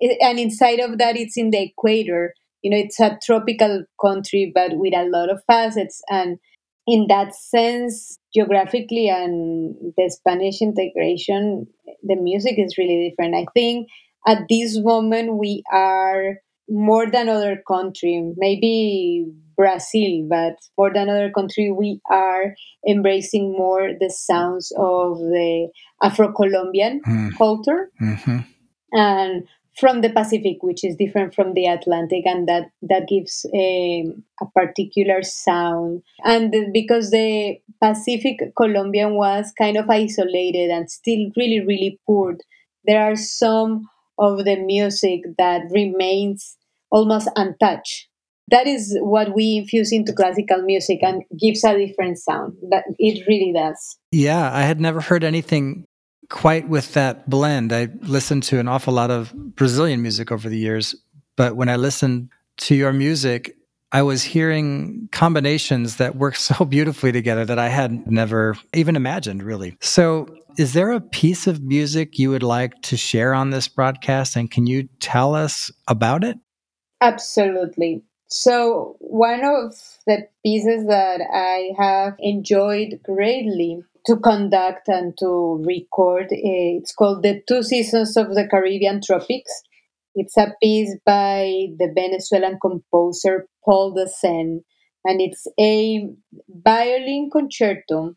And 0.00 0.38
inside 0.38 0.80
of 0.80 0.98
that 0.98 1.16
it's 1.16 1.36
in 1.36 1.50
the 1.50 1.62
equator. 1.62 2.34
You 2.62 2.70
know 2.70 2.76
it's 2.76 3.00
a 3.00 3.18
tropical 3.24 3.84
country 4.00 4.52
but 4.54 4.76
with 4.76 4.94
a 4.94 5.08
lot 5.08 5.30
of 5.30 5.42
facets 5.46 6.02
and 6.10 6.38
in 6.86 7.06
that 7.08 7.34
sense 7.34 8.18
geographically 8.34 9.08
and 9.08 9.74
the 9.96 10.10
spanish 10.10 10.60
integration 10.60 11.66
the 12.02 12.16
music 12.16 12.54
is 12.58 12.76
really 12.78 13.08
different 13.08 13.34
i 13.34 13.46
think 13.54 13.88
at 14.26 14.42
this 14.48 14.78
moment 14.80 15.36
we 15.36 15.62
are 15.72 16.36
more 16.68 17.10
than 17.10 17.28
other 17.28 17.62
country 17.66 18.32
maybe 18.36 19.26
brazil 19.56 20.26
but 20.28 20.54
more 20.76 20.92
than 20.92 21.08
other 21.08 21.30
country 21.30 21.72
we 21.72 22.00
are 22.10 22.54
embracing 22.88 23.52
more 23.52 23.90
the 24.00 24.10
sounds 24.10 24.72
of 24.76 25.18
the 25.18 25.68
afro-colombian 26.02 27.00
mm. 27.06 27.36
culture 27.36 27.90
mm-hmm. 28.00 28.38
and 28.92 29.44
from 29.78 30.00
the 30.00 30.10
Pacific, 30.10 30.62
which 30.62 30.84
is 30.84 30.96
different 30.96 31.34
from 31.34 31.54
the 31.54 31.66
Atlantic, 31.66 32.24
and 32.26 32.48
that 32.48 32.70
that 32.82 33.08
gives 33.08 33.46
a, 33.54 34.06
a 34.40 34.46
particular 34.54 35.22
sound. 35.22 36.02
And 36.24 36.54
because 36.72 37.10
the 37.10 37.58
Pacific 37.82 38.38
Colombian 38.56 39.14
was 39.14 39.52
kind 39.58 39.76
of 39.76 39.88
isolated 39.90 40.70
and 40.70 40.90
still 40.90 41.30
really 41.36 41.60
really 41.60 42.00
poor, 42.06 42.36
there 42.84 43.02
are 43.02 43.16
some 43.16 43.88
of 44.18 44.44
the 44.44 44.56
music 44.56 45.20
that 45.36 45.62
remains 45.70 46.56
almost 46.90 47.28
untouched. 47.36 48.08
That 48.48 48.68
is 48.68 48.96
what 49.00 49.34
we 49.34 49.56
infuse 49.56 49.92
into 49.92 50.12
classical 50.12 50.62
music 50.62 51.00
and 51.02 51.24
gives 51.38 51.64
a 51.64 51.76
different 51.76 52.16
sound. 52.18 52.54
That 52.70 52.84
it 52.98 53.26
really 53.26 53.52
does. 53.52 53.98
Yeah, 54.12 54.50
I 54.52 54.62
had 54.62 54.80
never 54.80 55.00
heard 55.00 55.24
anything 55.24 55.84
quite 56.28 56.68
with 56.68 56.94
that 56.94 57.28
blend. 57.28 57.72
I 57.72 57.88
listened 58.00 58.42
to 58.44 58.58
an 58.58 58.68
awful 58.68 58.94
lot 58.94 59.10
of 59.10 59.32
Brazilian 59.34 60.02
music 60.02 60.32
over 60.32 60.48
the 60.48 60.58
years, 60.58 60.94
but 61.36 61.56
when 61.56 61.68
I 61.68 61.76
listened 61.76 62.30
to 62.58 62.74
your 62.74 62.92
music, 62.92 63.56
I 63.92 64.02
was 64.02 64.22
hearing 64.22 65.08
combinations 65.12 65.96
that 65.96 66.16
work 66.16 66.36
so 66.48 66.64
beautifully 66.64 67.12
together 67.12 67.44
that 67.44 67.58
I 67.58 67.68
had 67.68 68.10
never 68.10 68.56
even 68.74 68.96
imagined, 68.96 69.42
really. 69.42 69.76
So, 69.80 70.26
is 70.58 70.72
there 70.72 70.92
a 70.92 71.02
piece 71.02 71.46
of 71.46 71.62
music 71.62 72.18
you 72.18 72.30
would 72.30 72.42
like 72.42 72.80
to 72.82 72.96
share 72.96 73.34
on 73.34 73.50
this 73.50 73.68
broadcast? 73.68 74.36
And 74.36 74.50
can 74.50 74.66
you 74.66 74.88
tell 75.00 75.34
us 75.34 75.70
about 75.86 76.24
it? 76.24 76.38
Absolutely. 77.02 78.02
So, 78.28 78.96
one 79.00 79.44
of 79.44 79.74
the 80.06 80.28
pieces 80.42 80.86
that 80.86 81.20
I 81.32 81.72
have 81.78 82.16
enjoyed 82.18 83.00
greatly 83.04 83.82
to 84.06 84.16
conduct 84.16 84.88
and 84.88 85.14
to 85.18 85.62
record. 85.66 86.32
Eh, 86.32 86.78
it's 86.78 86.94
called 86.94 87.22
The 87.22 87.42
Two 87.46 87.62
Seasons 87.62 88.16
of 88.16 88.34
the 88.34 88.46
Caribbean 88.48 89.00
Tropics. 89.04 89.50
It's 90.14 90.36
a 90.36 90.54
piece 90.62 90.96
by 91.04 91.66
the 91.78 91.92
Venezuelan 91.94 92.58
composer 92.60 93.46
Paul 93.64 93.94
Desenne, 93.94 94.60
and 95.04 95.20
it's 95.20 95.46
a 95.60 96.08
violin 96.48 97.28
concerto 97.30 98.14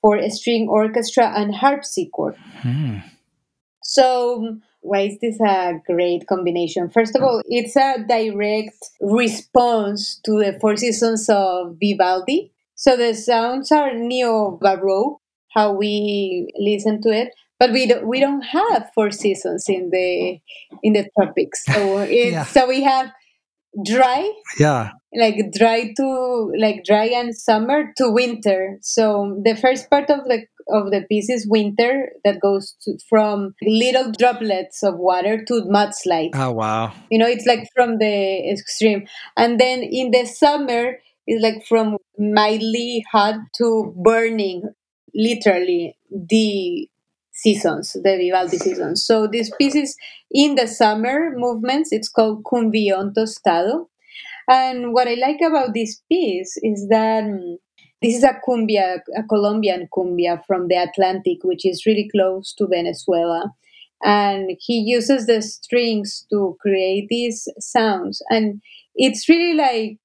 for 0.00 0.16
a 0.16 0.30
string 0.30 0.68
orchestra 0.68 1.32
and 1.36 1.54
harpsichord. 1.54 2.36
Hmm. 2.62 2.98
So, 3.84 4.58
why 4.80 5.00
is 5.00 5.18
this 5.20 5.38
a 5.40 5.74
great 5.86 6.26
combination? 6.26 6.88
First 6.88 7.14
of 7.14 7.22
all, 7.22 7.42
it's 7.46 7.76
a 7.76 8.04
direct 8.08 8.76
response 9.00 10.20
to 10.24 10.38
the 10.38 10.58
Four 10.60 10.76
Seasons 10.76 11.28
of 11.28 11.76
Vivaldi. 11.80 12.52
So 12.80 12.96
the 12.96 13.12
sounds 13.12 13.70
are 13.72 13.92
neo 13.92 14.58
baroque, 14.58 15.20
how 15.52 15.74
we 15.74 16.50
listen 16.58 17.02
to 17.02 17.10
it, 17.10 17.28
but 17.58 17.72
we 17.72 17.86
don't 17.86 18.08
we 18.08 18.20
don't 18.20 18.40
have 18.40 18.90
four 18.94 19.10
seasons 19.10 19.66
in 19.68 19.90
the 19.90 20.38
in 20.82 20.94
the 20.94 21.06
tropics. 21.14 21.62
So 21.66 21.98
it, 21.98 22.32
yeah. 22.32 22.44
so 22.44 22.66
we 22.66 22.82
have 22.82 23.12
dry, 23.84 24.32
yeah, 24.58 24.92
like 25.14 25.52
dry 25.52 25.92
to 25.94 26.52
like 26.58 26.82
dry 26.86 27.04
and 27.04 27.36
summer 27.36 27.92
to 27.98 28.10
winter. 28.10 28.78
So 28.80 29.38
the 29.44 29.56
first 29.56 29.90
part 29.90 30.08
of 30.08 30.24
the 30.24 30.46
of 30.72 30.90
the 30.90 31.04
piece 31.06 31.28
is 31.28 31.46
winter 31.46 32.12
that 32.24 32.40
goes 32.40 32.76
to, 32.84 32.96
from 33.10 33.54
little 33.62 34.10
droplets 34.10 34.82
of 34.82 34.94
water 34.96 35.44
to 35.44 35.52
mudslides. 35.68 36.30
Oh 36.32 36.52
wow! 36.52 36.94
You 37.10 37.18
know, 37.18 37.28
it's 37.28 37.44
like 37.44 37.68
from 37.76 37.98
the 37.98 38.50
extreme, 38.50 39.06
and 39.36 39.60
then 39.60 39.82
in 39.82 40.12
the 40.12 40.24
summer 40.24 40.96
is 41.30 41.42
like 41.42 41.64
from 41.66 41.96
mildly 42.18 43.04
hot 43.10 43.36
to 43.58 43.94
burning, 43.96 44.62
literally 45.14 45.96
the 46.10 46.88
seasons, 47.32 47.92
the 47.94 48.16
Vivaldi 48.16 48.58
seasons. 48.58 49.04
So 49.06 49.26
this 49.26 49.50
piece 49.58 49.74
is 49.74 49.96
in 50.30 50.56
the 50.56 50.66
summer 50.66 51.32
movements. 51.36 51.92
It's 51.92 52.08
called 52.08 52.44
Cumbión 52.44 53.14
Tostado. 53.14 53.86
And 54.48 54.92
what 54.92 55.08
I 55.08 55.14
like 55.14 55.40
about 55.46 55.74
this 55.74 56.02
piece 56.08 56.58
is 56.62 56.88
that 56.88 57.24
um, 57.24 57.58
this 58.02 58.16
is 58.16 58.24
a 58.24 58.38
cumbia, 58.46 58.98
a 59.16 59.22
Colombian 59.24 59.88
cumbia 59.94 60.44
from 60.46 60.68
the 60.68 60.76
Atlantic, 60.76 61.38
which 61.44 61.66
is 61.66 61.86
really 61.86 62.08
close 62.10 62.52
to 62.54 62.66
Venezuela. 62.66 63.52
And 64.02 64.52
he 64.60 64.78
uses 64.80 65.26
the 65.26 65.42
strings 65.42 66.26
to 66.30 66.56
create 66.60 67.08
these 67.10 67.46
sounds. 67.58 68.22
And 68.30 68.62
it's 68.94 69.28
really 69.28 69.54
like 69.54 69.98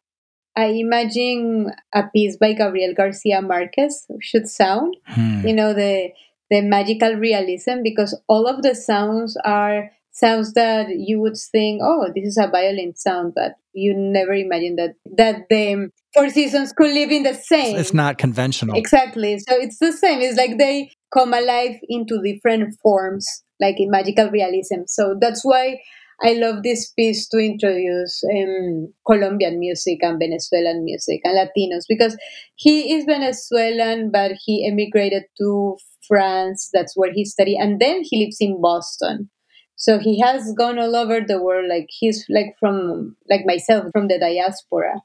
I 0.55 0.65
imagine 0.67 1.71
a 1.93 2.03
piece 2.13 2.37
by 2.37 2.53
Gabriel 2.53 2.93
Garcia 2.95 3.41
Marquez 3.41 4.05
should 4.21 4.47
sound. 4.47 4.95
Hmm. 5.05 5.45
You 5.45 5.53
know, 5.53 5.73
the 5.73 6.09
the 6.49 6.61
magical 6.61 7.13
realism 7.15 7.81
because 7.83 8.19
all 8.27 8.47
of 8.47 8.61
the 8.61 8.75
sounds 8.75 9.35
are 9.43 9.91
sounds 10.11 10.53
that 10.53 10.87
you 10.89 11.19
would 11.19 11.35
think, 11.51 11.81
oh, 11.83 12.07
this 12.15 12.25
is 12.25 12.37
a 12.37 12.47
violin 12.47 12.95
sound, 12.95 13.33
but 13.35 13.55
you 13.73 13.93
never 13.93 14.33
imagine 14.33 14.77
that 14.77 14.95
that 15.17 15.47
the 15.49 15.89
four 16.13 16.29
seasons 16.29 16.71
could 16.71 16.93
live 16.93 17.11
in 17.11 17.23
the 17.23 17.33
same. 17.33 17.75
It's 17.75 17.93
not 17.93 18.17
conventional. 18.17 18.77
Exactly. 18.77 19.37
So 19.39 19.55
it's 19.55 19.79
the 19.79 19.91
same. 19.91 20.21
It's 20.21 20.37
like 20.37 20.57
they 20.57 20.91
come 21.13 21.33
alive 21.33 21.75
into 21.89 22.21
different 22.21 22.75
forms, 22.81 23.27
like 23.59 23.75
in 23.79 23.91
magical 23.91 24.29
realism. 24.29 24.83
So 24.87 25.15
that's 25.19 25.43
why 25.43 25.79
I 26.21 26.33
love 26.33 26.63
this 26.63 26.91
piece 26.91 27.27
to 27.29 27.37
introduce 27.37 28.23
um, 28.23 28.93
Colombian 29.05 29.59
music 29.59 29.99
and 30.01 30.17
Venezuelan 30.19 30.83
music 30.83 31.21
and 31.23 31.37
Latinos 31.37 31.83
because 31.89 32.17
he 32.55 32.93
is 32.93 33.05
Venezuelan, 33.05 34.11
but 34.11 34.31
he 34.45 34.65
emigrated 34.67 35.23
to 35.39 35.77
France. 36.07 36.69
That's 36.73 36.95
where 36.95 37.11
he 37.11 37.25
studied, 37.25 37.57
and 37.57 37.79
then 37.79 38.01
he 38.03 38.23
lives 38.25 38.37
in 38.39 38.61
Boston. 38.61 39.29
So 39.75 39.99
he 39.99 40.19
has 40.21 40.53
gone 40.57 40.79
all 40.79 40.95
over 40.95 41.19
the 41.19 41.41
world. 41.41 41.67
Like 41.69 41.87
he's 41.89 42.25
like 42.29 42.55
from 42.59 43.17
like 43.29 43.45
myself 43.45 43.87
from 43.91 44.07
the 44.07 44.17
diaspora, 44.17 45.01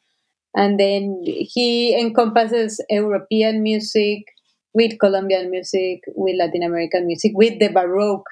and 0.54 0.80
then 0.80 1.22
he 1.26 1.98
encompasses 1.98 2.82
European 2.90 3.62
music 3.62 4.24
with 4.74 4.98
Colombian 5.00 5.50
music, 5.50 6.00
with 6.14 6.36
Latin 6.38 6.62
American 6.62 7.06
music, 7.06 7.32
with 7.34 7.58
the 7.58 7.68
Baroque. 7.68 8.26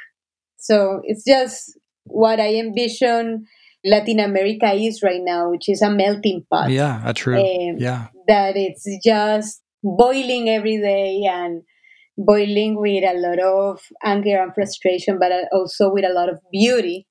So 0.57 1.01
it's 1.05 1.25
just 1.25 1.79
what 2.09 2.41
I 2.41 2.55
envision 2.55 3.47
Latin 3.85 4.21
America 4.21 4.73
is 4.73 5.03
right 5.03 5.21
now, 5.23 5.51
which 5.51 5.69
is 5.69 5.83
a 5.83 5.91
melting 5.91 6.45
pot. 6.51 6.71
Yeah, 6.71 7.13
true. 7.15 7.39
Um, 7.39 7.77
yeah. 7.79 8.09
That 8.27 8.57
it's 8.57 8.87
just 9.05 9.63
boiling 9.83 10.49
every 10.49 10.81
day 10.81 11.23
and 11.29 11.63
boiling 12.17 12.81
with 12.81 13.05
a 13.05 13.15
lot 13.17 13.39
of 13.39 13.81
anger 14.03 14.43
and 14.43 14.53
frustration, 14.55 15.19
but 15.19 15.33
also 15.53 15.93
with 15.93 16.05
a 16.05 16.13
lot 16.13 16.29
of 16.29 16.41
beauty. 16.51 17.07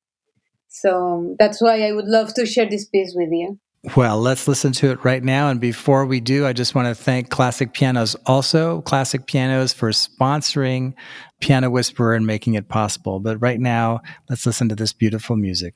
So 0.68 1.36
that's 1.40 1.62
why 1.62 1.82
I 1.88 1.94
would 1.94 2.08
love 2.08 2.34
to 2.36 2.46
share 2.46 2.70
this 2.70 2.88
piece 2.88 3.14
with 3.16 3.30
you. 3.32 3.60
Well, 3.96 4.20
let's 4.20 4.48
listen 4.48 4.74
to 4.74 4.92
it 4.92 5.04
right 5.04 5.24
now. 5.24 5.50
And 5.50 5.62
before 5.62 6.06
we 6.06 6.20
do, 6.20 6.46
I 6.46 6.54
just 6.54 6.76
want 6.76 6.88
to 6.88 6.96
thank 7.04 7.30
Classic 7.30 7.74
Pianos 7.74 8.16
also, 8.26 8.82
Classic 8.82 9.26
Pianos 9.26 9.72
for 9.72 9.92
sponsoring 9.92 10.94
Piano 11.40 11.70
Whisperer 11.70 12.14
and 12.14 12.28
making 12.28 12.56
it 12.56 12.68
possible. 12.68 13.20
But 13.20 13.38
right 13.38 13.60
now, 13.60 14.02
let's 14.30 14.46
listen 14.46 14.68
to 14.70 14.76
this 14.76 14.94
beautiful 14.94 15.36
music. 15.36 15.76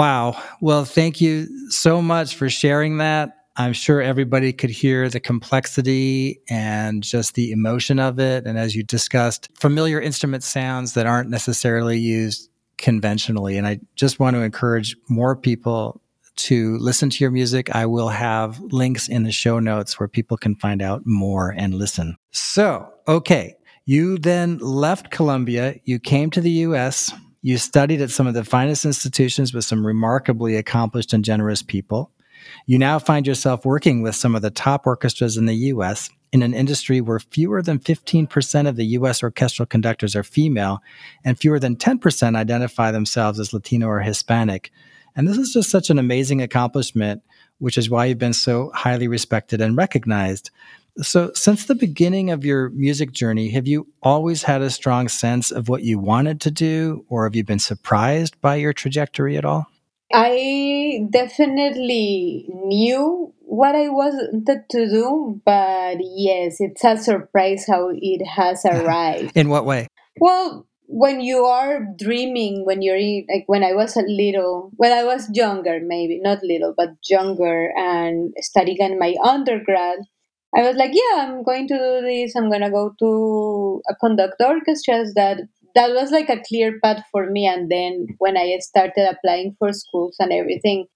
Wow. 0.00 0.42
Well, 0.62 0.86
thank 0.86 1.20
you 1.20 1.46
so 1.68 2.00
much 2.00 2.34
for 2.34 2.48
sharing 2.48 2.96
that. 2.96 3.36
I'm 3.56 3.74
sure 3.74 4.00
everybody 4.00 4.50
could 4.50 4.70
hear 4.70 5.10
the 5.10 5.20
complexity 5.20 6.40
and 6.48 7.02
just 7.02 7.34
the 7.34 7.52
emotion 7.52 7.98
of 7.98 8.18
it. 8.18 8.46
And 8.46 8.58
as 8.58 8.74
you 8.74 8.82
discussed, 8.82 9.50
familiar 9.58 10.00
instrument 10.00 10.42
sounds 10.42 10.94
that 10.94 11.04
aren't 11.04 11.28
necessarily 11.28 11.98
used 11.98 12.48
conventionally. 12.78 13.58
And 13.58 13.66
I 13.66 13.80
just 13.94 14.18
want 14.18 14.36
to 14.36 14.40
encourage 14.40 14.96
more 15.10 15.36
people 15.36 16.00
to 16.36 16.78
listen 16.78 17.10
to 17.10 17.22
your 17.22 17.30
music. 17.30 17.68
I 17.74 17.84
will 17.84 18.08
have 18.08 18.58
links 18.72 19.06
in 19.06 19.24
the 19.24 19.32
show 19.32 19.58
notes 19.58 20.00
where 20.00 20.08
people 20.08 20.38
can 20.38 20.56
find 20.56 20.80
out 20.80 21.02
more 21.04 21.50
and 21.50 21.74
listen. 21.74 22.16
So, 22.30 22.90
okay. 23.06 23.54
You 23.84 24.16
then 24.16 24.56
left 24.60 25.10
Colombia, 25.10 25.74
you 25.84 25.98
came 25.98 26.30
to 26.30 26.40
the 26.40 26.50
US, 26.50 27.12
you 27.42 27.58
studied 27.58 28.00
at 28.00 28.10
some 28.10 28.26
of 28.26 28.34
the 28.34 28.44
finest 28.44 28.84
institutions 28.84 29.54
with 29.54 29.64
some 29.64 29.86
remarkably 29.86 30.56
accomplished 30.56 31.12
and 31.12 31.24
generous 31.24 31.62
people. 31.62 32.10
You 32.66 32.78
now 32.78 32.98
find 32.98 33.26
yourself 33.26 33.64
working 33.64 34.02
with 34.02 34.14
some 34.14 34.34
of 34.34 34.42
the 34.42 34.50
top 34.50 34.86
orchestras 34.86 35.36
in 35.36 35.46
the 35.46 35.54
US 35.54 36.10
in 36.32 36.42
an 36.42 36.54
industry 36.54 37.00
where 37.00 37.18
fewer 37.18 37.62
than 37.62 37.78
15% 37.78 38.68
of 38.68 38.76
the 38.76 38.84
US 38.86 39.22
orchestral 39.22 39.66
conductors 39.66 40.14
are 40.14 40.22
female 40.22 40.82
and 41.24 41.38
fewer 41.38 41.58
than 41.58 41.76
10% 41.76 42.36
identify 42.36 42.90
themselves 42.90 43.40
as 43.40 43.52
Latino 43.52 43.88
or 43.88 44.00
Hispanic. 44.00 44.70
And 45.16 45.26
this 45.26 45.38
is 45.38 45.52
just 45.52 45.70
such 45.70 45.90
an 45.90 45.98
amazing 45.98 46.40
accomplishment, 46.40 47.22
which 47.58 47.76
is 47.76 47.90
why 47.90 48.06
you've 48.06 48.18
been 48.18 48.32
so 48.32 48.70
highly 48.74 49.08
respected 49.08 49.60
and 49.60 49.76
recognized. 49.76 50.50
So, 50.98 51.32
since 51.34 51.66
the 51.66 51.74
beginning 51.74 52.30
of 52.30 52.44
your 52.44 52.70
music 52.70 53.12
journey, 53.12 53.50
have 53.50 53.66
you 53.66 53.86
always 54.02 54.42
had 54.42 54.62
a 54.62 54.70
strong 54.70 55.08
sense 55.08 55.50
of 55.50 55.68
what 55.68 55.82
you 55.82 55.98
wanted 55.98 56.40
to 56.42 56.50
do, 56.50 57.04
or 57.08 57.24
have 57.24 57.36
you 57.36 57.44
been 57.44 57.58
surprised 57.58 58.40
by 58.40 58.56
your 58.56 58.72
trajectory 58.72 59.36
at 59.36 59.44
all? 59.44 59.66
I 60.12 61.06
definitely 61.10 62.48
knew 62.48 63.32
what 63.42 63.74
I 63.74 63.88
wanted 63.88 64.68
to 64.70 64.88
do, 64.88 65.40
but 65.44 65.98
yes, 66.00 66.56
it's 66.58 66.84
a 66.84 66.96
surprise 66.96 67.64
how 67.68 67.90
it 67.92 68.24
has 68.26 68.64
arrived. 68.64 69.32
In 69.36 69.48
what 69.48 69.64
way? 69.64 69.86
Well, 70.18 70.66
when 70.86 71.20
you 71.20 71.44
are 71.44 71.86
dreaming, 71.96 72.64
when 72.66 72.82
you're 72.82 72.98
like 72.98 73.44
when 73.46 73.62
I 73.62 73.74
was 73.74 73.96
a 73.96 74.02
little, 74.02 74.72
when 74.76 74.92
I 74.92 75.04
was 75.04 75.28
younger, 75.32 75.78
maybe 75.80 76.18
not 76.20 76.42
little, 76.42 76.74
but 76.76 76.90
younger, 77.08 77.70
and 77.76 78.34
studying 78.38 78.78
in 78.80 78.98
my 78.98 79.14
undergrad, 79.22 79.98
I 80.56 80.62
was 80.62 80.76
like, 80.76 80.90
yeah, 80.92 81.28
I'm 81.28 81.42
going 81.44 81.68
to 81.68 81.74
do 81.74 82.06
this. 82.06 82.34
I'm 82.34 82.50
gonna 82.50 82.70
go 82.70 82.94
to 82.98 83.82
a 83.88 83.94
conduct 84.00 84.34
orchestras. 84.40 85.14
That 85.14 85.38
that 85.74 85.90
was 85.90 86.10
like 86.10 86.28
a 86.28 86.42
clear 86.46 86.78
path 86.82 87.04
for 87.12 87.30
me. 87.30 87.46
And 87.46 87.70
then 87.70 88.08
when 88.18 88.36
I 88.36 88.58
started 88.60 89.08
applying 89.08 89.54
for 89.58 89.72
schools 89.72 90.16
and 90.18 90.32
everything, 90.32 90.86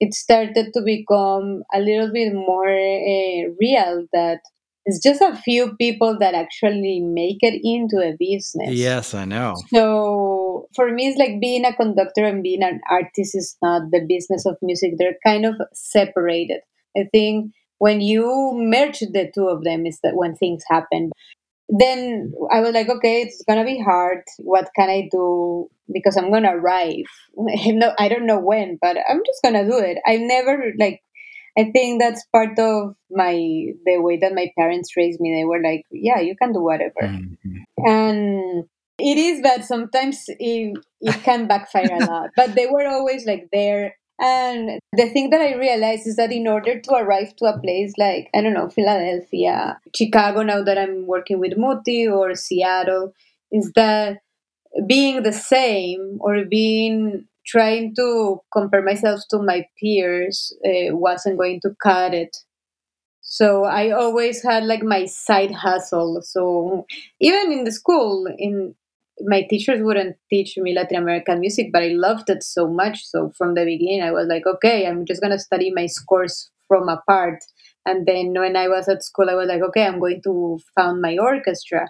it 0.00 0.14
started 0.14 0.72
to 0.74 0.82
become 0.82 1.62
a 1.72 1.78
little 1.78 2.12
bit 2.12 2.34
more 2.34 2.68
uh, 2.68 3.54
real. 3.60 4.06
That 4.12 4.40
it's 4.84 5.02
just 5.02 5.20
a 5.20 5.36
few 5.36 5.74
people 5.76 6.16
that 6.18 6.34
actually 6.34 7.00
make 7.00 7.38
it 7.40 7.60
into 7.62 7.98
a 7.98 8.16
business. 8.18 8.74
Yes, 8.74 9.14
I 9.14 9.24
know. 9.24 9.54
So 9.72 10.68
for 10.74 10.92
me, 10.92 11.08
it's 11.08 11.18
like 11.18 11.40
being 11.40 11.64
a 11.64 11.74
conductor 11.74 12.24
and 12.24 12.42
being 12.42 12.62
an 12.62 12.80
artist 12.90 13.34
is 13.34 13.56
not 13.62 13.90
the 13.90 14.04
business 14.08 14.46
of 14.46 14.56
music. 14.62 14.94
They're 14.96 15.18
kind 15.24 15.44
of 15.44 15.54
separated. 15.72 16.60
I 16.96 17.08
think 17.12 17.52
when 17.78 18.00
you 18.00 18.52
merge 18.54 19.00
the 19.00 19.30
two 19.34 19.48
of 19.48 19.64
them 19.64 19.86
is 19.86 19.98
that 20.02 20.16
when 20.16 20.34
things 20.34 20.62
happen. 20.68 21.10
Then 21.68 22.32
i 22.52 22.60
was 22.60 22.72
like 22.72 22.88
okay 22.88 23.22
it's 23.22 23.42
gonna 23.46 23.64
be 23.64 23.80
hard. 23.80 24.22
What 24.38 24.70
can 24.76 24.88
i 24.88 25.08
do? 25.10 25.68
Because 25.92 26.16
i'm 26.16 26.30
gonna 26.30 26.56
arrive. 26.56 27.10
No 27.36 27.92
i 27.98 28.08
don't 28.08 28.26
know 28.26 28.38
when 28.38 28.78
but 28.80 28.96
i'm 29.08 29.22
just 29.26 29.42
gonna 29.42 29.64
do 29.64 29.78
it. 29.78 29.98
I 30.06 30.16
never 30.18 30.72
like 30.78 31.00
i 31.58 31.70
think 31.72 32.00
that's 32.00 32.24
part 32.32 32.58
of 32.58 32.94
my 33.10 33.32
the 33.84 33.98
way 33.98 34.18
that 34.18 34.34
my 34.34 34.50
parents 34.56 34.96
raised 34.96 35.20
me. 35.20 35.34
They 35.34 35.44
were 35.44 35.62
like 35.62 35.84
yeah 35.90 36.20
you 36.20 36.36
can 36.36 36.52
do 36.52 36.60
whatever. 36.60 37.02
Mm-hmm. 37.02 37.86
and 37.86 38.64
it 38.98 39.18
is 39.18 39.42
that 39.42 39.64
sometimes 39.64 40.24
it, 40.28 40.78
it 41.00 41.22
can 41.22 41.46
backfire 41.46 41.90
a 41.92 42.04
lot 42.06 42.30
but 42.34 42.54
they 42.54 42.66
were 42.66 42.86
always 42.86 43.26
like 43.26 43.48
there 43.52 43.94
and 44.20 44.80
the 44.92 45.08
thing 45.10 45.30
that 45.30 45.40
I 45.40 45.54
realized 45.56 46.06
is 46.06 46.16
that 46.16 46.32
in 46.32 46.46
order 46.48 46.80
to 46.80 46.92
arrive 46.94 47.36
to 47.36 47.46
a 47.46 47.58
place 47.58 47.92
like, 47.98 48.30
I 48.34 48.40
don't 48.40 48.54
know, 48.54 48.68
Philadelphia, 48.68 49.78
Chicago, 49.94 50.42
now 50.42 50.62
that 50.62 50.78
I'm 50.78 51.06
working 51.06 51.38
with 51.38 51.58
Muti, 51.58 52.06
or 52.08 52.34
Seattle, 52.34 53.12
is 53.52 53.72
that 53.76 54.18
being 54.86 55.22
the 55.22 55.32
same 55.32 56.18
or 56.20 56.44
being 56.44 57.26
trying 57.46 57.94
to 57.96 58.40
compare 58.52 58.82
myself 58.82 59.20
to 59.30 59.38
my 59.42 59.66
peers 59.80 60.52
uh, 60.66 60.94
wasn't 60.96 61.38
going 61.38 61.60
to 61.62 61.74
cut 61.82 62.14
it. 62.14 62.36
So 63.22 63.64
I 63.64 63.90
always 63.90 64.42
had 64.42 64.64
like 64.64 64.82
my 64.82 65.06
side 65.06 65.50
hustle. 65.52 66.20
So 66.22 66.86
even 67.20 67.52
in 67.52 67.64
the 67.64 67.72
school, 67.72 68.26
in 68.38 68.74
my 69.20 69.42
teachers 69.48 69.80
wouldn't 69.82 70.16
teach 70.30 70.56
me 70.56 70.74
Latin 70.74 70.98
American 70.98 71.40
music, 71.40 71.68
but 71.72 71.82
I 71.82 71.88
loved 71.88 72.28
it 72.28 72.42
so 72.42 72.68
much. 72.68 73.04
So 73.06 73.32
from 73.36 73.54
the 73.54 73.64
beginning, 73.64 74.02
I 74.02 74.12
was 74.12 74.26
like, 74.28 74.46
okay, 74.46 74.86
I'm 74.86 75.06
just 75.06 75.22
gonna 75.22 75.38
study 75.38 75.72
my 75.74 75.86
scores 75.86 76.50
from 76.68 76.88
apart. 76.88 77.38
And 77.86 78.06
then 78.06 78.34
when 78.36 78.56
I 78.56 78.68
was 78.68 78.88
at 78.88 79.04
school, 79.04 79.30
I 79.30 79.34
was 79.34 79.48
like, 79.48 79.62
okay, 79.62 79.86
I'm 79.86 80.00
going 80.00 80.20
to 80.24 80.58
found 80.74 81.00
my 81.00 81.16
orchestra, 81.18 81.88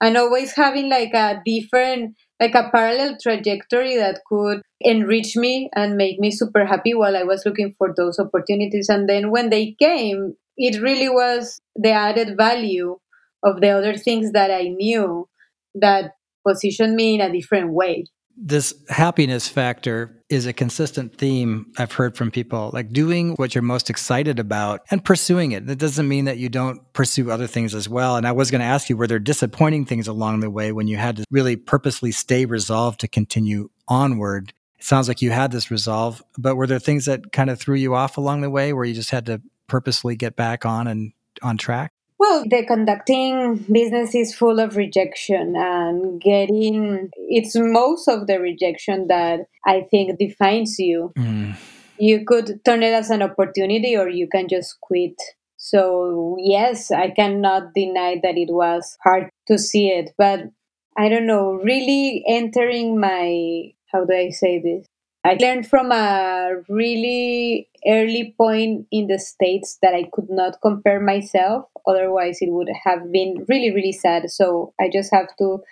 and 0.00 0.16
always 0.16 0.52
having 0.52 0.88
like 0.88 1.14
a 1.14 1.40
different, 1.44 2.16
like 2.40 2.54
a 2.54 2.70
parallel 2.70 3.16
trajectory 3.22 3.96
that 3.96 4.20
could 4.26 4.62
enrich 4.80 5.36
me 5.36 5.70
and 5.74 5.96
make 5.96 6.18
me 6.18 6.30
super 6.30 6.64
happy 6.66 6.94
while 6.94 7.16
I 7.16 7.22
was 7.22 7.44
looking 7.46 7.74
for 7.78 7.94
those 7.96 8.18
opportunities. 8.18 8.88
And 8.88 9.08
then 9.08 9.30
when 9.30 9.50
they 9.50 9.76
came, 9.78 10.34
it 10.56 10.80
really 10.80 11.08
was 11.08 11.60
the 11.76 11.90
added 11.90 12.36
value 12.36 12.98
of 13.42 13.60
the 13.60 13.70
other 13.70 13.96
things 13.96 14.32
that 14.32 14.50
I 14.50 14.68
knew 14.68 15.28
that 15.74 16.12
position 16.46 16.96
me 16.96 17.14
in 17.14 17.20
a 17.20 17.32
different 17.32 17.72
way. 17.72 18.04
This 18.36 18.74
happiness 18.88 19.46
factor 19.46 20.20
is 20.28 20.46
a 20.46 20.52
consistent 20.52 21.16
theme 21.16 21.66
I've 21.78 21.92
heard 21.92 22.16
from 22.16 22.32
people, 22.32 22.70
like 22.72 22.92
doing 22.92 23.34
what 23.34 23.54
you're 23.54 23.62
most 23.62 23.88
excited 23.90 24.40
about 24.40 24.80
and 24.90 25.04
pursuing 25.04 25.52
it. 25.52 25.66
That 25.66 25.78
doesn't 25.78 26.08
mean 26.08 26.24
that 26.24 26.38
you 26.38 26.48
don't 26.48 26.80
pursue 26.92 27.30
other 27.30 27.46
things 27.46 27.76
as 27.76 27.88
well. 27.88 28.16
And 28.16 28.26
I 28.26 28.32
was 28.32 28.50
going 28.50 28.60
to 28.60 28.66
ask 28.66 28.90
you, 28.90 28.96
were 28.96 29.06
there 29.06 29.20
disappointing 29.20 29.84
things 29.84 30.08
along 30.08 30.40
the 30.40 30.50
way 30.50 30.72
when 30.72 30.88
you 30.88 30.96
had 30.96 31.16
to 31.16 31.24
really 31.30 31.54
purposely 31.54 32.10
stay 32.10 32.44
resolved 32.44 32.98
to 33.00 33.08
continue 33.08 33.70
onward? 33.86 34.52
It 34.80 34.84
sounds 34.84 35.06
like 35.06 35.22
you 35.22 35.30
had 35.30 35.52
this 35.52 35.70
resolve, 35.70 36.20
but 36.36 36.56
were 36.56 36.66
there 36.66 36.80
things 36.80 37.04
that 37.04 37.30
kind 37.30 37.50
of 37.50 37.60
threw 37.60 37.76
you 37.76 37.94
off 37.94 38.16
along 38.16 38.40
the 38.40 38.50
way 38.50 38.72
where 38.72 38.84
you 38.84 38.94
just 38.94 39.10
had 39.10 39.26
to 39.26 39.40
purposely 39.68 40.16
get 40.16 40.34
back 40.34 40.66
on 40.66 40.88
and 40.88 41.12
on 41.40 41.56
track? 41.56 41.92
Well, 42.24 42.44
the 42.48 42.64
conducting 42.64 43.66
business 43.70 44.14
is 44.14 44.34
full 44.34 44.58
of 44.58 44.76
rejection 44.76 45.54
and 45.58 46.18
getting 46.18 47.10
it's 47.16 47.54
most 47.54 48.08
of 48.08 48.26
the 48.26 48.40
rejection 48.40 49.08
that 49.08 49.40
I 49.66 49.82
think 49.90 50.18
defines 50.18 50.78
you. 50.78 51.12
Mm. 51.18 51.54
You 51.98 52.24
could 52.24 52.64
turn 52.64 52.82
it 52.82 52.94
as 52.94 53.10
an 53.10 53.20
opportunity 53.20 53.94
or 53.94 54.08
you 54.08 54.26
can 54.26 54.48
just 54.48 54.80
quit. 54.80 55.20
So, 55.58 56.38
yes, 56.40 56.90
I 56.90 57.10
cannot 57.10 57.74
deny 57.74 58.18
that 58.22 58.38
it 58.38 58.48
was 58.50 58.96
hard 59.04 59.28
to 59.48 59.58
see 59.58 59.88
it, 59.88 60.12
but 60.16 60.44
I 60.96 61.10
don't 61.10 61.26
know, 61.26 61.60
really 61.62 62.24
entering 62.26 62.98
my 62.98 63.74
how 63.92 64.06
do 64.06 64.14
I 64.14 64.30
say 64.30 64.62
this? 64.62 64.86
I 65.24 65.36
learned 65.40 65.66
from 65.66 65.90
a 65.90 66.50
really 66.68 67.68
early 67.86 68.34
point 68.36 68.86
in 68.90 69.06
the 69.06 69.18
States 69.18 69.78
that 69.80 69.94
I 69.94 70.04
could 70.12 70.28
not 70.28 70.60
compare 70.60 71.00
myself. 71.00 71.66
Otherwise, 71.86 72.38
it 72.42 72.50
would 72.50 72.68
have 72.84 73.10
been 73.10 73.44
really, 73.48 73.70
really 73.70 73.92
sad. 73.92 74.30
So 74.30 74.74
I 74.80 74.90
just 74.92 75.12
have 75.14 75.28
to 75.38 75.62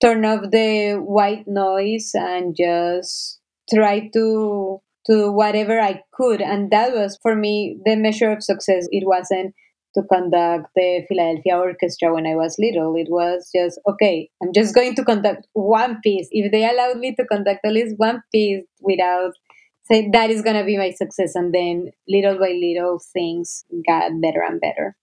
turn 0.00 0.24
off 0.24 0.50
the 0.50 0.94
white 0.94 1.46
noise 1.46 2.12
and 2.14 2.56
just 2.56 3.40
try 3.72 4.08
to 4.14 4.80
to 5.06 5.30
whatever 5.30 5.78
I 5.80 6.02
could. 6.12 6.40
And 6.40 6.70
that 6.70 6.94
was 6.94 7.18
for 7.22 7.36
me 7.36 7.78
the 7.84 7.96
measure 7.96 8.32
of 8.32 8.42
success. 8.42 8.88
It 8.90 9.06
wasn't 9.06 9.54
to 9.94 10.02
conduct 10.12 10.66
the 10.74 11.04
Philadelphia 11.08 11.56
Orchestra 11.56 12.12
when 12.12 12.26
I 12.26 12.34
was 12.34 12.56
little. 12.58 12.94
It 12.96 13.08
was 13.10 13.50
just, 13.54 13.80
okay, 13.88 14.28
I'm 14.42 14.52
just 14.52 14.74
going 14.74 14.94
to 14.96 15.04
conduct 15.04 15.46
one 15.52 16.00
piece. 16.02 16.28
If 16.30 16.50
they 16.52 16.68
allowed 16.68 16.98
me 16.98 17.14
to 17.14 17.24
conduct 17.24 17.60
at 17.64 17.72
least 17.72 17.94
one 17.96 18.22
piece 18.32 18.64
without 18.80 19.32
say 19.84 20.08
that 20.12 20.30
is 20.30 20.42
going 20.42 20.56
to 20.56 20.64
be 20.64 20.76
my 20.76 20.90
success. 20.90 21.34
And 21.34 21.54
then 21.54 21.90
little 22.08 22.38
by 22.38 22.50
little 22.50 23.00
things 23.12 23.64
got 23.86 24.10
better 24.20 24.42
and 24.42 24.60
better. 24.60 24.96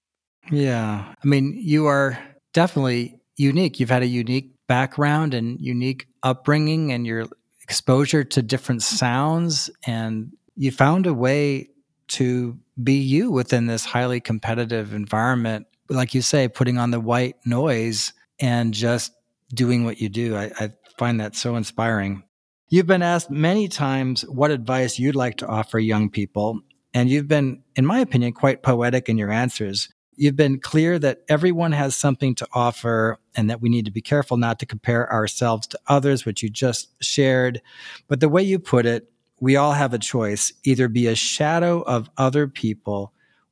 Yeah. 0.52 1.14
I 1.24 1.28
mean, 1.28 1.54
you 1.56 1.86
are 1.88 2.18
definitely 2.54 3.20
unique. 3.38 3.80
You've 3.80 3.90
had 3.90 4.04
a 4.04 4.08
unique 4.08 4.52
background 4.68 5.34
and 5.34 5.60
unique 5.60 6.08
upbringing 6.24 6.92
and 6.92 7.06
your 7.06 7.26
exposure 7.62 8.24
to 8.24 8.42
different 8.42 8.82
sounds. 8.82 9.70
And 9.86 10.32
you 10.56 10.72
found 10.72 11.06
a 11.06 11.14
way 11.14 11.70
to 12.12 12.58
be 12.82 12.94
you 12.94 13.32
within 13.32 13.68
this 13.68 13.86
highly 13.86 14.20
competitive 14.20 14.94
environment. 14.94 15.68
Like 15.90 16.14
you 16.14 16.22
say, 16.22 16.48
putting 16.48 16.78
on 16.78 16.92
the 16.92 17.00
white 17.00 17.36
noise 17.46 18.14
and 18.40 18.74
just 18.74 19.12
doing 19.54 19.84
what 19.84 20.00
you 20.00 20.10
do. 20.10 20.36
I, 20.36 20.52
I 20.60 20.72
find 20.98 21.20
that 21.20 21.36
so 21.36 21.56
inspiring. 21.56 22.24
You've 22.70 22.88
been 22.88 23.02
asked 23.02 23.30
many 23.30 23.68
times 23.68 24.22
what 24.24 24.52
advice 24.52 24.98
you'd 24.98 25.16
like 25.16 25.38
to 25.38 25.48
offer 25.48 25.78
young 25.78 26.10
people, 26.10 26.62
and 26.94 27.10
you've 27.10 27.28
been, 27.28 27.64
in 27.76 27.86
my 27.86 28.00
opinion, 28.00 28.32
quite 28.32 28.64
poetic 28.64 29.10
in 29.10 29.18
your 29.18 29.30
answers. 29.30 29.90
You've 30.16 30.36
been 30.38 30.60
clear 30.60 31.00
that 31.00 31.24
everyone 31.28 31.72
has 31.74 31.96
something 31.96 32.36
to 32.36 32.48
offer 32.54 33.20
and 33.36 33.50
that 33.50 33.62
we 33.62 33.70
need 33.70 33.86
to 33.86 33.92
be 33.92 34.02
careful 34.02 34.38
not 34.38 34.60
to 34.60 34.66
compare 34.66 35.12
ourselves 35.12 35.68
to 35.68 35.80
others, 35.88 36.26
which 36.26 36.44
you 36.44 36.50
just 36.50 36.90
shared. 37.04 37.62
But 38.08 38.20
the 38.20 38.30
way 38.30 38.44
you 38.44 38.60
put 38.60 38.86
it, 38.86 39.11
we 39.42 39.58
all 39.58 39.74
have 39.74 39.94
a 39.94 40.00
choice 40.00 40.54
either 40.64 40.88
be 40.88 41.08
a 41.08 41.16
shadow 41.16 41.82
of 41.82 42.10
other 42.18 42.48
people 42.48 43.12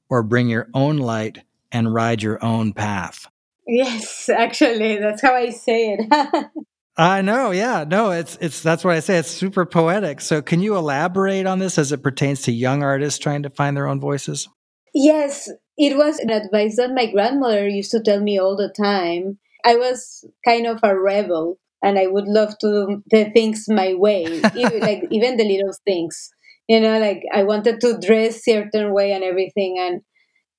or 0.09 0.23
bring 0.23 0.47
your 0.47 0.69
own 0.73 0.97
light 0.97 1.39
and 1.71 1.93
ride 1.93 2.23
your 2.23 2.43
own 2.43 2.71
path. 2.71 3.27
Yes, 3.67 4.29
actually, 4.29 4.97
that's 4.97 5.21
how 5.21 5.35
I 5.35 5.49
say 5.49 5.93
it. 5.93 6.45
I 6.97 7.21
know, 7.21 7.51
yeah. 7.51 7.85
No, 7.87 8.11
it's 8.11 8.37
it's 8.41 8.61
that's 8.61 8.83
what 8.83 8.95
I 8.95 8.99
say. 8.99 9.17
It's 9.17 9.29
super 9.29 9.65
poetic. 9.65 10.21
So 10.21 10.41
can 10.41 10.61
you 10.61 10.75
elaborate 10.75 11.45
on 11.45 11.59
this 11.59 11.77
as 11.77 11.91
it 11.91 12.03
pertains 12.03 12.41
to 12.43 12.51
young 12.51 12.83
artists 12.83 13.19
trying 13.19 13.43
to 13.43 13.49
find 13.49 13.77
their 13.77 13.87
own 13.87 13.99
voices? 13.99 14.49
Yes, 14.93 15.49
it 15.77 15.95
was 15.95 16.19
an 16.19 16.29
advice 16.29 16.75
that 16.77 16.93
my 16.93 17.05
grandmother 17.05 17.67
used 17.67 17.91
to 17.91 18.01
tell 18.01 18.19
me 18.19 18.39
all 18.39 18.57
the 18.57 18.69
time. 18.69 19.37
I 19.63 19.75
was 19.75 20.25
kind 20.45 20.65
of 20.65 20.79
a 20.83 20.99
rebel 20.99 21.58
and 21.83 21.97
I 21.97 22.07
would 22.07 22.27
love 22.27 22.57
to 22.59 22.67
do 22.67 23.03
the 23.09 23.31
things 23.31 23.65
my 23.67 23.93
way, 23.93 24.41
even, 24.55 24.79
like 24.89 25.03
even 25.11 25.37
the 25.37 25.45
little 25.45 25.73
things. 25.85 26.29
You 26.67 26.79
know, 26.79 26.99
like 26.99 27.23
I 27.33 27.43
wanted 27.43 27.81
to 27.81 27.97
dress 27.99 28.43
certain 28.43 28.93
way 28.93 29.11
and 29.11 29.23
everything 29.23 29.77
and 29.79 30.01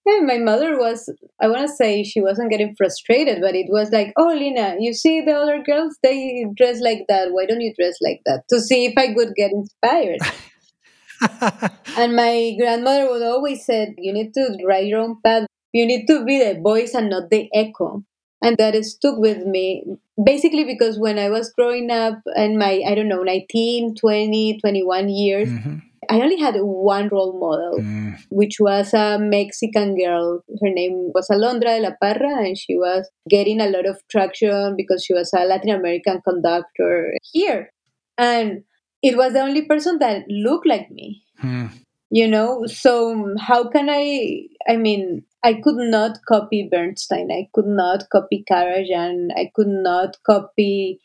yeah, 0.07 0.21
my 0.21 0.39
mother 0.39 0.79
was, 0.79 1.13
I 1.41 1.49
want 1.49 1.69
to 1.69 1.75
say 1.75 2.05
she 2.05 2.21
wasn't 2.21 2.51
getting 2.51 2.75
frustrated, 2.77 3.41
but 3.43 3.55
it 3.55 3.67
was 3.69 3.91
like, 3.91 4.13
oh, 4.19 4.29
Lina, 4.29 4.77
you 4.79 4.95
see 4.95 5.21
the 5.21 5.33
other 5.33 5.63
girls, 5.63 5.97
they 6.03 6.47
dress 6.57 6.81
like 6.81 7.05
that. 7.09 7.29
Why 7.33 7.47
don't 7.47 7.61
you 7.61 7.75
dress 7.79 7.97
like 8.01 8.21
that? 8.25 8.45
To 8.49 8.61
see 8.61 8.87
if 8.87 8.95
I 8.97 9.13
could 9.13 9.35
get 9.37 9.53
inspired. 9.53 10.21
and 11.99 12.17
my 12.17 12.57
grandmother 12.59 13.11
would 13.11 13.23
always 13.23 13.65
say, 13.67 13.95
you 13.99 14.13
need 14.13 14.33
to 14.35 14.57
write 14.67 14.87
your 14.87 15.01
own 15.01 15.17
path. 15.25 15.47
You 15.73 15.87
need 15.87 16.07
to 16.07 16.25
be 16.25 16.39
the 16.39 16.61
voice 16.61 16.95
and 16.95 17.11
not 17.11 17.31
the 17.31 17.49
echo. 17.55 18.03
And 18.43 18.57
that 18.57 18.75
stuck 18.85 19.19
with 19.19 19.45
me 19.45 19.85
basically 20.23 20.65
because 20.65 20.99
when 20.99 21.19
I 21.19 21.29
was 21.29 21.53
growing 21.53 21.91
up 21.91 22.21
in 22.37 22.59
my, 22.59 22.83
I 22.87 22.95
don't 22.95 23.09
know, 23.09 23.23
19, 23.23 23.97
20, 23.97 24.59
21 24.61 25.09
years, 25.09 25.49
mm-hmm 25.49 25.79
I 26.11 26.21
only 26.21 26.39
had 26.39 26.57
one 26.57 27.09
role 27.09 27.39
model, 27.39 27.79
mm. 27.79 28.19
which 28.31 28.57
was 28.59 28.93
a 28.95 29.17
Mexican 29.21 29.97
girl. 29.97 30.43
Her 30.61 30.69
name 30.69 31.13
was 31.15 31.29
Alondra 31.29 31.77
de 31.77 31.81
la 31.81 31.91
Parra, 32.03 32.45
and 32.45 32.59
she 32.59 32.77
was 32.77 33.09
getting 33.29 33.61
a 33.61 33.69
lot 33.69 33.87
of 33.87 34.01
traction 34.11 34.75
because 34.77 35.05
she 35.05 35.15
was 35.15 35.33
a 35.33 35.45
Latin 35.45 35.71
American 35.71 36.21
conductor 36.27 37.13
here. 37.33 37.71
And 38.19 38.65
it 39.03 39.17
was 39.17 39.35
the 39.35 39.41
only 39.41 39.63
person 39.67 39.99
that 40.01 40.25
looked 40.29 40.67
like 40.67 40.91
me. 40.91 41.23
Mm. 41.45 41.71
You 42.11 42.27
know, 42.27 42.67
so 42.67 43.37
how 43.39 43.69
can 43.69 43.89
I? 43.89 44.49
I 44.69 44.77
mean, 44.77 45.23
I 45.43 45.55
could 45.55 45.77
not 45.77 46.19
copy 46.29 46.69
Bernstein. 46.71 47.31
I 47.33 47.49
could 47.55 47.67
not 47.67 48.09
copy 48.11 48.45
Karajan. 48.51 49.29
I 49.37 49.51
could 49.55 49.69
not 49.69 50.17
copy 50.25 51.01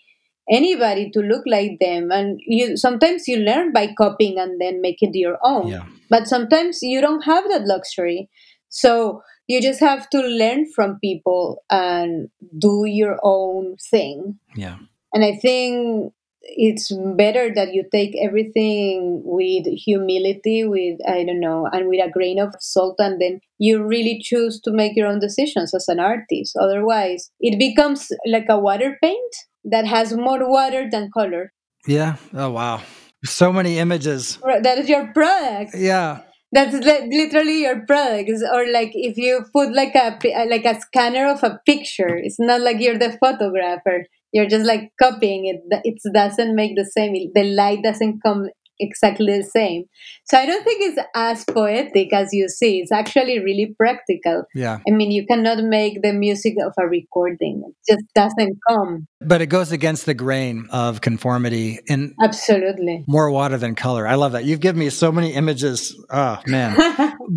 anybody 0.50 1.10
to 1.12 1.20
look 1.20 1.44
like 1.46 1.80
them 1.80 2.12
and 2.12 2.40
you 2.46 2.78
sometimes 2.78 3.28
you 3.28 3.38
learn 3.38 3.74
by 3.74 3.88
copying 3.98 4.38
and 4.38 4.62
then 4.62 4.80
make 4.82 5.02
it 5.02 5.16
your 5.16 5.38
own 5.44 5.68
yeah. 5.68 5.84
but 6.10 6.28
sometimes 6.28 6.80
you 6.84 7.02
don't 7.02 7.24
have 7.24 7.44
that 7.50 7.66
luxury 7.66 8.30
so 8.70 9.22
you 9.48 9.62
just 9.62 9.80
have 9.80 10.08
to 10.10 10.20
learn 10.20 10.66
from 10.72 11.00
people 11.00 11.64
and 11.72 12.30
do 12.60 12.86
your 12.86 13.18
own 13.24 13.76
thing 13.90 14.38
yeah 14.56 14.78
and 15.14 15.24
i 15.26 15.36
think 15.36 16.14
it's 16.48 16.91
better 17.16 17.52
that 17.54 17.74
you 17.74 17.84
take 17.91 18.16
everything 18.22 19.22
with 19.26 19.66
humility 19.66 20.64
with 20.64 21.00
i 21.08 21.24
don't 21.24 21.39
know 21.39 21.68
and 21.72 21.89
with 21.89 22.00
a 22.04 22.10
grain 22.10 22.39
of 22.39 22.54
salt 22.60 22.96
and 23.00 23.20
then 23.20 23.39
you 23.58 23.84
really 23.84 24.20
choose 24.22 24.62
to 24.62 24.72
make 24.72 24.96
your 24.96 25.08
own 25.08 25.20
decisions 25.20 25.74
as 25.74 25.88
an 25.88 26.00
artist 26.00 26.56
otherwise 26.60 27.32
it 27.39 27.58
becomes 27.58 28.12
like 28.28 28.46
a 28.50 28.60
water 28.60 28.98
paint 29.02 29.36
that 29.66 29.86
has 29.88 30.14
more 30.14 30.48
water 30.50 30.88
than 30.89 31.10
color. 31.12 31.52
Yeah. 31.88 32.16
Oh, 32.34 32.52
wow. 32.52 32.82
So 33.26 33.52
many 33.52 33.80
images. 33.80 34.38
That 34.43 34.78
is 34.78 34.88
your 34.88 35.12
product. 35.12 35.72
Yeah. 35.76 36.22
That's 36.52 36.74
literally 36.74 37.64
your 37.64 37.86
product. 37.86 38.30
Or 38.54 38.72
like 38.72 38.91
if 38.93 39.18
you 39.18 39.43
put 39.52 39.74
like 39.74 39.96
a 39.96 40.18
like 40.48 40.64
a 40.64 40.80
scanner 40.80 41.30
of 41.30 41.43
a 41.43 41.60
picture, 41.66 42.16
it's 42.16 42.39
not 42.39 42.62
like 42.62 42.80
you're 42.80 42.98
the 42.98 43.18
photographer. 43.20 44.06
You're 44.36 44.50
just 44.50 44.66
like 44.66 44.92
copying 45.02 45.46
it. 45.46 45.82
It 45.86 46.02
doesn't 46.14 46.58
make 46.58 46.76
the 46.76 46.84
same. 46.84 47.14
The 47.34 47.44
light 47.44 47.82
doesn't 47.84 48.20
come 48.22 48.50
exactly 48.80 49.38
the 49.38 49.46
same. 49.46 49.86
So 50.26 50.38
I 50.38 50.46
don't 50.46 50.62
think 50.62 50.82
it's 50.82 51.08
as 51.16 51.46
poetic 51.46 52.12
as 52.12 52.34
you 52.34 52.50
see. 52.50 52.80
It's 52.80 52.92
actually 52.92 53.40
really 53.40 53.74
practical. 53.78 54.44
Yeah. 54.54 54.80
I 54.86 54.92
mean, 54.92 55.12
you 55.12 55.26
cannot 55.26 55.64
make 55.64 56.02
the 56.02 56.12
music 56.12 56.56
of 56.62 56.74
a 56.78 56.86
recording. 56.86 57.64
It 57.66 57.94
just 57.94 58.06
doesn't 58.14 58.58
come. 58.68 59.08
But 59.22 59.42
it 59.42 59.46
goes 59.48 59.72
against 59.72 60.06
the 60.06 60.14
grain 60.14 60.68
of 60.70 61.00
conformity 61.00 61.80
in 61.88 62.14
Absolutely. 62.22 63.06
More 63.08 63.32
water 63.32 63.58
than 63.58 63.74
color. 63.76 64.06
I 64.06 64.16
love 64.16 64.34
that. 64.34 64.44
You've 64.44 64.60
given 64.60 64.80
me 64.80 64.90
so 64.90 65.14
many 65.14 65.34
images. 65.34 65.96
Oh, 66.10 66.42
man. 66.46 66.76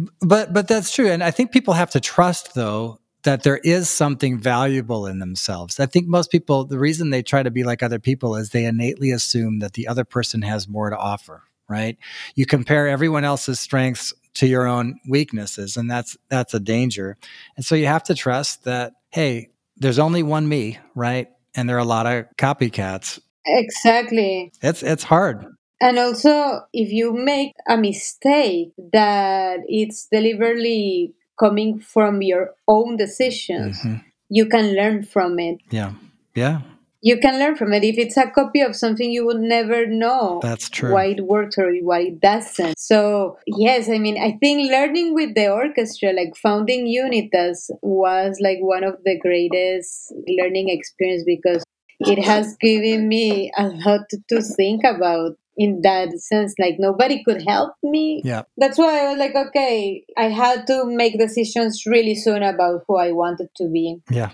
but 0.21 0.53
but 0.53 0.67
that's 0.67 0.93
true 0.93 1.09
and 1.09 1.23
I 1.23 1.31
think 1.31 1.53
people 1.53 1.75
have 1.75 1.91
to 1.91 2.01
trust 2.01 2.55
though 2.55 2.99
that 3.25 3.43
there 3.43 3.59
is 3.59 3.89
something 3.89 4.39
valuable 4.39 5.07
in 5.07 5.19
themselves. 5.19 5.81
I 5.81 5.87
think 5.87 6.07
most 6.07 6.31
people, 6.31 6.65
the 6.65 6.79
reason 6.79 7.11
they 7.11 7.23
try 7.23 7.43
to 7.43 7.51
be 7.51 7.65
like 7.65 7.83
other 7.83 7.99
people 7.99 8.37
is 8.37 8.51
they 8.51 8.65
innately 8.65 9.11
assume 9.11 9.59
that 9.59 9.73
the 9.73 9.89
other 9.89 10.05
person 10.05 10.43
has 10.43 10.69
more 10.69 10.91
to 10.91 10.97
offer, 10.97 11.43
right? 11.69 11.99
You 12.35 12.47
compare 12.47 12.89
everyone 12.89 13.25
else's 13.25 13.61
strengths 13.61 14.15
to 14.35 14.47
your 14.47 14.67
own 14.67 15.01
weaknesses, 15.09 15.77
and 15.77 15.91
that's 15.91 16.17
that's 16.29 16.55
a 16.55 16.61
danger. 16.61 17.17
And 17.57 17.65
so 17.65 17.75
you 17.75 17.87
have 17.87 18.05
to 18.05 18.15
trust 18.15 18.65
that, 18.65 18.93
hey, 19.11 19.51
there's 19.77 19.99
only 19.99 20.23
one 20.23 20.49
me, 20.49 20.79
right? 20.95 21.29
And 21.55 21.69
there 21.69 21.77
are 21.77 21.81
a 21.81 21.85
lot 21.85 22.07
of 22.07 22.27
copycats. 22.37 23.19
Exactly. 23.45 24.53
It's 24.63 24.83
it's 24.83 25.03
hard. 25.03 25.45
And 25.81 25.99
also, 25.99 26.61
if 26.73 26.93
you 26.93 27.13
make 27.13 27.53
a 27.69 27.77
mistake 27.77 28.73
that 28.93 29.61
it's 29.67 30.09
deliberately 30.11 31.15
coming 31.39 31.79
from 31.79 32.23
your 32.23 32.55
own 32.67 32.97
decisions, 32.97 33.79
mm-hmm. 33.81 33.97
you 34.29 34.47
can 34.47 34.75
learn 34.75 35.05
from 35.05 35.39
it. 35.39 35.59
Yeah. 35.71 35.93
Yeah. 36.35 36.61
You 37.01 37.19
can 37.19 37.39
learn 37.39 37.55
from 37.55 37.73
it. 37.73 37.85
If 37.85 37.97
it's 37.97 38.17
a 38.17 38.29
copy 38.29 38.61
of 38.61 38.75
something, 38.75 39.11
you 39.11 39.25
would 39.25 39.41
never 39.41 39.87
know 39.87 40.41
that's 40.43 40.69
true 40.69 40.93
why 40.93 41.05
it 41.07 41.25
works 41.25 41.57
or 41.57 41.73
why 41.83 42.01
it 42.01 42.21
doesn't. 42.21 42.77
So 42.77 43.39
yes, 43.47 43.89
I 43.89 43.99
mean, 43.99 44.21
I 44.21 44.37
think 44.41 44.69
learning 44.69 45.15
with 45.15 45.37
the 45.37 45.49
orchestra, 45.49 46.13
like 46.13 46.35
founding 46.37 46.89
Unitas, 46.89 47.71
was 47.83 48.39
like 48.41 48.59
one 48.61 48.83
of 48.83 48.97
the 49.05 49.17
greatest 49.17 50.13
learning 50.27 50.71
experience 50.71 51.23
because 51.25 51.63
it 52.01 52.23
has 52.25 52.57
given 52.61 53.09
me 53.09 53.53
a 53.57 53.69
lot 53.69 54.09
to 54.29 54.43
think 54.43 54.83
about 54.85 55.37
in 55.59 55.81
that 55.83 56.13
sense 56.21 56.55
like 56.59 56.77
nobody 56.79 57.23
could 57.25 57.43
help 57.47 57.75
me. 57.83 58.23
Yeah. 58.25 58.43
That's 58.57 58.79
why 58.79 59.01
i 59.01 59.11
was 59.11 59.19
like 59.19 59.35
okay 59.35 60.05
i 60.17 60.29
had 60.29 60.67
to 60.69 60.85
make 60.87 61.19
decisions 61.19 61.83
really 61.85 62.15
soon 62.15 62.43
about 62.43 62.85
who 62.87 62.97
i 62.97 63.13
wanted 63.13 63.49
to 63.57 63.69
be. 63.69 63.97
Yeah. 64.11 64.31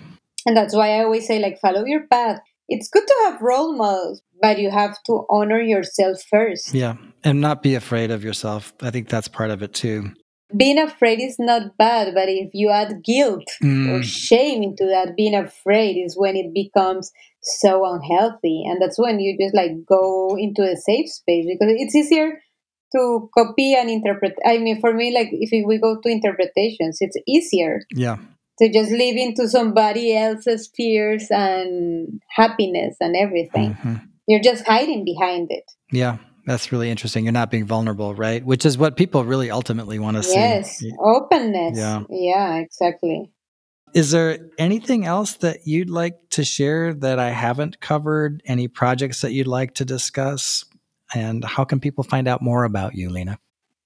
And 0.47 0.57
that's 0.57 0.75
why 0.75 0.99
i 0.99 1.05
always 1.05 1.27
say 1.27 1.41
like 1.41 1.59
follow 1.61 1.85
your 1.85 2.07
path. 2.07 2.41
It's 2.69 2.89
good 2.89 3.07
to 3.07 3.17
have 3.25 3.43
role 3.43 3.75
models 3.75 4.23
but 4.43 4.59
you 4.59 4.71
have 4.71 5.03
to 5.05 5.25
honor 5.31 5.61
yourself 5.61 6.19
first. 6.29 6.75
Yeah. 6.75 6.97
And 7.23 7.41
not 7.41 7.63
be 7.63 7.77
afraid 7.77 8.11
of 8.11 8.23
yourself. 8.23 8.75
I 8.83 8.91
think 8.91 9.09
that's 9.09 9.29
part 9.29 9.51
of 9.51 9.63
it 9.63 9.73
too 9.73 10.13
being 10.57 10.79
afraid 10.79 11.21
is 11.21 11.37
not 11.39 11.77
bad, 11.77 12.15
but 12.15 12.29
if 12.29 12.51
you 12.53 12.71
add 12.71 13.03
guilt 13.05 13.45
mm. 13.63 13.91
or 13.91 14.03
shame 14.03 14.63
into 14.63 14.87
that, 14.87 15.17
being 15.17 15.35
afraid 15.35 15.97
is 15.97 16.17
when 16.17 16.37
it 16.37 16.53
becomes 16.55 17.13
so 17.43 17.85
unhealthy. 17.85 18.65
And 18.67 18.81
that's 18.81 18.99
when 18.99 19.21
you 19.21 19.37
just 19.41 19.55
like 19.55 19.85
go 19.87 20.37
into 20.39 20.63
a 20.63 20.77
safe 20.77 21.11
space 21.11 21.47
because 21.47 21.75
it's 21.77 21.95
easier 21.95 22.41
to 22.95 23.31
copy 23.37 23.75
and 23.75 23.91
interpret. 23.91 24.35
I 24.45 24.59
mean, 24.59 24.81
for 24.81 24.93
me, 24.93 25.13
like 25.15 25.29
if 25.33 25.51
we 25.67 25.79
go 25.79 26.01
to 26.01 26.09
interpretations, 26.09 26.99
it's 27.01 27.17
easier. 27.27 27.81
Yeah. 27.95 28.19
To 28.61 28.73
just 28.73 28.93
live 28.93 29.17
into 29.17 29.49
somebody 29.49 30.17
else's 30.17 30.71
fears 30.77 31.27
and 31.31 32.21
happiness 32.31 32.97
and 33.01 33.17
everything. 33.17 33.75
Mm-hmm. 33.75 33.95
You're 34.29 34.43
just 34.43 34.65
hiding 34.65 35.05
behind 35.05 35.49
it. 35.51 35.65
Yeah. 35.91 36.19
That's 36.47 36.73
really 36.73 36.91
interesting. 36.91 37.25
You're 37.25 37.33
not 37.33 37.51
being 37.51 37.65
vulnerable, 37.65 38.15
right? 38.15 38.45
Which 38.45 38.67
is 38.67 38.77
what 38.77 38.97
people 38.97 39.25
really 39.25 39.51
ultimately 39.51 39.99
want 39.99 40.17
to 40.19 40.23
see. 40.23 40.35
Yes, 40.35 40.83
openness. 41.01 41.79
Yeah. 41.79 42.03
Yeah, 42.11 42.57
exactly. 42.57 43.31
Is 43.95 44.11
there 44.11 44.39
anything 44.59 45.07
else 45.07 45.35
that 45.35 45.67
you'd 45.67 45.89
like 45.89 46.17
to 46.31 46.45
share 46.45 46.93
that 46.95 47.19
I 47.19 47.31
haven't 47.31 47.81
covered? 47.81 48.43
Any 48.45 48.69
projects 48.69 49.21
that 49.21 49.33
you'd 49.33 49.47
like 49.47 49.75
to 49.75 49.85
discuss? 49.85 50.65
And 51.15 51.45
how 51.45 51.65
can 51.65 51.81
people 51.81 52.03
find 52.03 52.27
out 52.27 52.43
more 52.43 52.65
about 52.65 52.95
you, 52.95 53.09
Lina? 53.09 53.39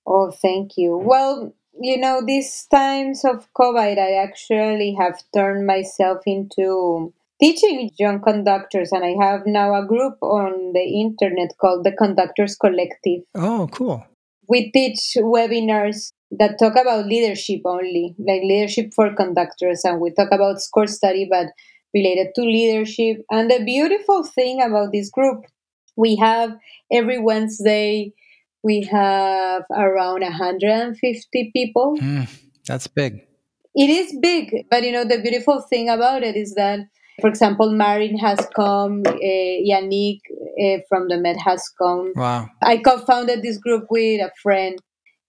Oh, 0.06 0.30
thank 0.30 0.78
you. 0.78 0.96
Well, 0.96 1.54
you 1.78 1.98
know, 1.98 2.22
these 2.24 2.66
times 2.70 3.24
of 3.24 3.46
COVID, 3.52 3.98
I 3.98 4.14
actually 4.14 4.96
have 4.98 5.22
turned 5.34 5.66
myself 5.66 6.22
into 6.26 7.12
teaching 7.40 7.90
young 7.98 8.20
conductors, 8.20 8.90
and 8.92 9.04
I 9.04 9.14
have 9.24 9.42
now 9.46 9.74
a 9.74 9.86
group 9.86 10.14
on 10.22 10.72
the 10.72 10.80
internet 10.80 11.50
called 11.60 11.84
the 11.84 11.92
Conductors 11.92 12.56
Collective. 12.56 13.22
Oh, 13.34 13.68
cool. 13.72 14.06
We 14.48 14.70
teach 14.70 15.16
webinars 15.16 16.12
that 16.32 16.58
talk 16.58 16.74
about 16.74 17.06
leadership 17.06 17.60
only, 17.64 18.14
like 18.18 18.42
leadership 18.42 18.90
for 18.94 19.14
conductors, 19.14 19.82
and 19.84 20.00
we 20.00 20.12
talk 20.12 20.28
about 20.32 20.60
score 20.60 20.86
study, 20.86 21.26
but 21.30 21.46
related 21.94 22.28
to 22.34 22.42
leadership. 22.42 23.18
And 23.30 23.50
the 23.50 23.62
beautiful 23.64 24.24
thing 24.24 24.60
about 24.62 24.92
this 24.92 25.10
group, 25.10 25.44
we 25.96 26.16
have 26.16 26.56
every 26.92 27.18
Wednesday, 27.18 28.12
we 28.62 28.82
have 28.90 29.62
around 29.70 30.22
150 30.22 31.50
people. 31.54 31.96
Mm, 32.00 32.28
that's 32.66 32.86
big. 32.86 33.20
It 33.74 33.90
is 33.90 34.16
big, 34.20 34.66
but 34.70 34.82
you 34.82 34.92
know, 34.92 35.04
the 35.04 35.20
beautiful 35.20 35.60
thing 35.60 35.88
about 35.88 36.22
it 36.22 36.36
is 36.36 36.54
that, 36.54 36.80
for 37.20 37.28
example, 37.28 37.72
Marin 37.72 38.18
has 38.18 38.46
come, 38.54 39.02
uh, 39.06 39.12
Yannick 39.12 40.20
uh, 40.62 40.78
from 40.88 41.08
the 41.08 41.18
Met 41.18 41.36
has 41.38 41.68
come. 41.80 42.12
Wow. 42.14 42.48
I 42.62 42.78
co 42.78 42.98
founded 42.98 43.42
this 43.42 43.58
group 43.58 43.86
with 43.90 44.20
a 44.20 44.30
friend 44.42 44.78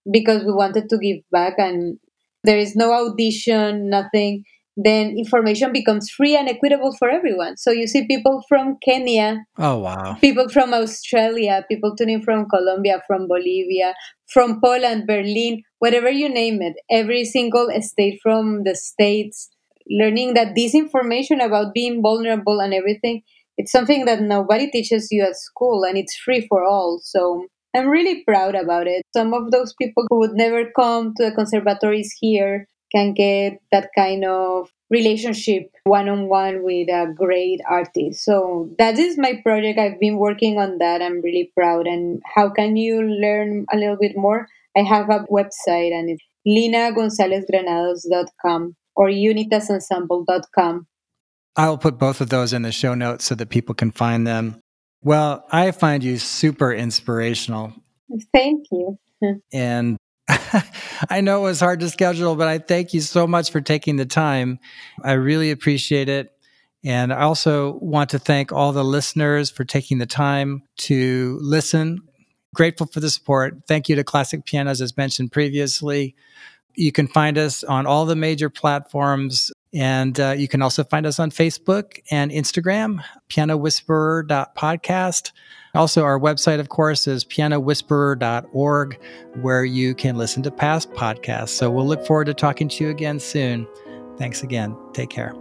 because 0.09 0.43
we 0.43 0.53
wanted 0.53 0.89
to 0.89 0.97
give 0.97 1.17
back 1.31 1.53
and 1.57 1.97
there 2.43 2.57
is 2.57 2.75
no 2.75 2.93
audition, 2.93 3.89
nothing 3.89 4.43
then 4.81 5.17
information 5.17 5.73
becomes 5.73 6.09
free 6.09 6.37
and 6.37 6.47
equitable 6.47 6.95
for 6.97 7.09
everyone. 7.09 7.57
So 7.57 7.71
you 7.71 7.85
see 7.85 8.07
people 8.07 8.41
from 8.47 8.77
Kenya. 8.83 9.43
Oh, 9.57 9.79
wow. 9.79 10.17
People 10.21 10.47
from 10.47 10.73
Australia, 10.73 11.65
people 11.69 11.95
tuning 11.95 12.21
from 12.21 12.47
Colombia, 12.49 13.01
from 13.05 13.27
Bolivia, 13.27 13.93
from 14.27 14.61
Poland, 14.63 15.05
Berlin, 15.05 15.63
whatever 15.79 16.09
you 16.09 16.29
name 16.29 16.61
it, 16.61 16.75
every 16.89 17.25
single 17.25 17.69
state 17.81 18.19
from 18.23 18.63
the 18.63 18.75
States, 18.75 19.49
learning 19.89 20.35
that 20.35 20.55
this 20.55 20.75
information 20.75 21.41
about 21.41 21.73
being 21.73 22.01
vulnerable 22.01 22.59
and 22.59 22.73
everything, 22.73 23.23
it's 23.57 23.71
something 23.71 24.05
that 24.05 24.21
nobody 24.21 24.69
teaches 24.69 25.07
you 25.11 25.23
at 25.23 25.35
school 25.35 25.83
and 25.83 25.97
it's 25.97 26.15
free 26.15 26.45
for 26.47 26.63
all. 26.63 26.99
So 27.03 27.45
I'm 27.75 27.87
really 27.87 28.23
proud 28.23 28.55
about 28.55 28.87
it. 28.87 29.03
Some 29.13 29.33
of 29.33 29.51
those 29.51 29.73
people 29.73 30.05
who 30.09 30.19
would 30.19 30.33
never 30.33 30.71
come 30.75 31.13
to 31.17 31.25
the 31.25 31.31
conservatories 31.31 32.15
here 32.19 32.67
can 32.91 33.13
get 33.13 33.59
that 33.71 33.89
kind 33.95 34.25
of 34.25 34.71
relationship 34.89 35.69
one 35.83 36.09
on 36.09 36.27
one 36.27 36.63
with 36.63 36.89
a 36.89 37.13
great 37.15 37.61
artist. 37.69 38.25
So 38.25 38.71
that 38.79 38.97
is 38.97 39.15
my 39.17 39.39
project. 39.43 39.77
I've 39.77 39.99
been 39.99 40.17
working 40.17 40.57
on 40.57 40.79
that. 40.79 40.99
I'm 41.01 41.21
really 41.21 41.51
proud. 41.55 41.85
And 41.85 42.23
how 42.25 42.49
can 42.49 42.75
you 42.75 43.03
learn 43.03 43.67
a 43.71 43.77
little 43.77 43.97
bit 43.99 44.17
more? 44.17 44.47
I 44.75 44.81
have 44.81 45.09
a 45.09 45.27
website 45.29 45.93
and 45.93 46.09
it's 46.09 46.23
linagonzalezgranados.com 46.47 48.75
or 48.99 49.07
unitasensemble.com. 49.07 50.85
I'll 51.55 51.77
put 51.77 51.97
both 51.97 52.19
of 52.19 52.29
those 52.29 52.51
in 52.51 52.63
the 52.63 52.71
show 52.73 52.93
notes 52.93 53.25
so 53.25 53.33
that 53.35 53.49
people 53.49 53.73
can 53.73 53.91
find 53.91 54.27
them. 54.27 54.59
Well, 55.01 55.45
I 55.49 55.71
find 55.71 56.03
you 56.03 56.17
super 56.17 56.73
inspirational. 56.73 57.73
Thank 58.33 58.65
you. 58.71 58.99
and 59.53 59.97
I 61.09 61.21
know 61.21 61.39
it 61.39 61.43
was 61.43 61.61
hard 61.61 61.79
to 61.79 61.89
schedule, 61.89 62.35
but 62.35 62.49
I 62.49 62.57
thank 62.57 62.93
you 62.93 62.99
so 62.99 63.25
much 63.25 63.51
for 63.51 63.61
taking 63.61 63.95
the 63.95 64.05
time. 64.05 64.59
I 65.01 65.13
really 65.13 65.51
appreciate 65.51 66.09
it. 66.09 66.33
And 66.83 67.13
I 67.13 67.21
also 67.21 67.77
want 67.81 68.09
to 68.11 68.19
thank 68.19 68.51
all 68.51 68.73
the 68.73 68.83
listeners 68.83 69.49
for 69.49 69.63
taking 69.63 69.97
the 69.97 70.05
time 70.05 70.63
to 70.77 71.39
listen. 71.41 72.01
Grateful 72.53 72.87
for 72.87 72.99
the 72.99 73.09
support. 73.09 73.61
Thank 73.65 73.87
you 73.87 73.95
to 73.95 74.03
Classic 74.03 74.43
Pianos, 74.43 74.81
as 74.81 74.97
mentioned 74.97 75.31
previously. 75.31 76.15
You 76.75 76.91
can 76.91 77.07
find 77.07 77.37
us 77.37 77.63
on 77.63 77.85
all 77.85 78.05
the 78.05 78.15
major 78.15 78.49
platforms 78.49 79.51
and 79.73 80.19
uh, 80.19 80.31
you 80.31 80.47
can 80.47 80.61
also 80.61 80.83
find 80.83 81.05
us 81.05 81.19
on 81.19 81.29
Facebook 81.29 81.99
and 82.09 82.31
Instagram, 82.31 83.03
pianowhisperer.podcast. 83.29 85.31
Also, 85.75 86.03
our 86.03 86.19
website, 86.19 86.59
of 86.59 86.69
course, 86.69 87.05
is 87.05 87.23
pianowhisperer.org, 87.23 88.99
where 89.41 89.63
you 89.63 89.93
can 89.93 90.17
listen 90.17 90.41
to 90.41 90.49
past 90.49 90.91
podcasts. 90.93 91.49
So 91.49 91.69
we'll 91.69 91.85
look 91.85 92.05
forward 92.05 92.25
to 92.25 92.33
talking 92.33 92.67
to 92.69 92.83
you 92.83 92.89
again 92.89 93.19
soon. 93.19 93.67
Thanks 94.17 94.41
again. 94.41 94.75
Take 94.93 95.11
care. 95.11 95.33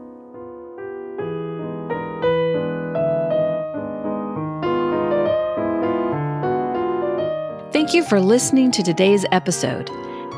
Thank 7.72 7.95
you 7.95 8.05
for 8.05 8.20
listening 8.20 8.70
to 8.72 8.83
today's 8.83 9.24
episode. 9.33 9.91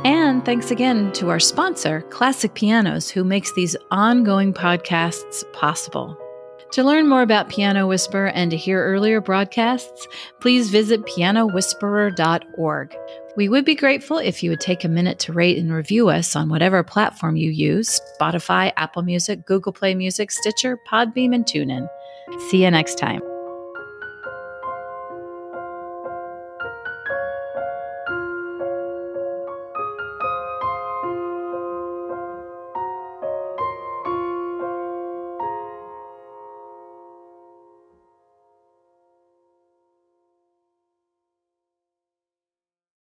And 0.04 0.44
thanks 0.46 0.70
again 0.70 1.12
to 1.12 1.28
our 1.28 1.40
sponsor, 1.40 2.00
Classic 2.08 2.54
Pianos, 2.54 3.10
who 3.10 3.22
makes 3.22 3.52
these 3.52 3.76
ongoing 3.90 4.54
podcasts 4.54 5.44
possible. 5.52 6.16
To 6.72 6.84
learn 6.84 7.08
more 7.08 7.20
about 7.20 7.48
Piano 7.48 7.86
Whisperer 7.86 8.28
and 8.28 8.50
to 8.50 8.56
hear 8.56 8.82
earlier 8.82 9.20
broadcasts, 9.20 10.06
please 10.40 10.70
visit 10.70 11.02
pianowhisperer.org. 11.02 12.96
We 13.36 13.48
would 13.48 13.64
be 13.64 13.74
grateful 13.74 14.18
if 14.18 14.42
you 14.42 14.50
would 14.50 14.60
take 14.60 14.84
a 14.84 14.88
minute 14.88 15.18
to 15.20 15.32
rate 15.32 15.58
and 15.58 15.72
review 15.72 16.08
us 16.08 16.34
on 16.34 16.48
whatever 16.48 16.82
platform 16.82 17.36
you 17.36 17.50
use 17.50 18.00
Spotify, 18.18 18.72
Apple 18.76 19.02
Music, 19.02 19.44
Google 19.44 19.72
Play 19.72 19.94
Music, 19.94 20.30
Stitcher, 20.30 20.78
Podbean, 20.90 21.34
and 21.34 21.44
TuneIn. 21.44 21.88
See 22.48 22.62
you 22.62 22.70
next 22.70 22.96
time. 22.96 23.20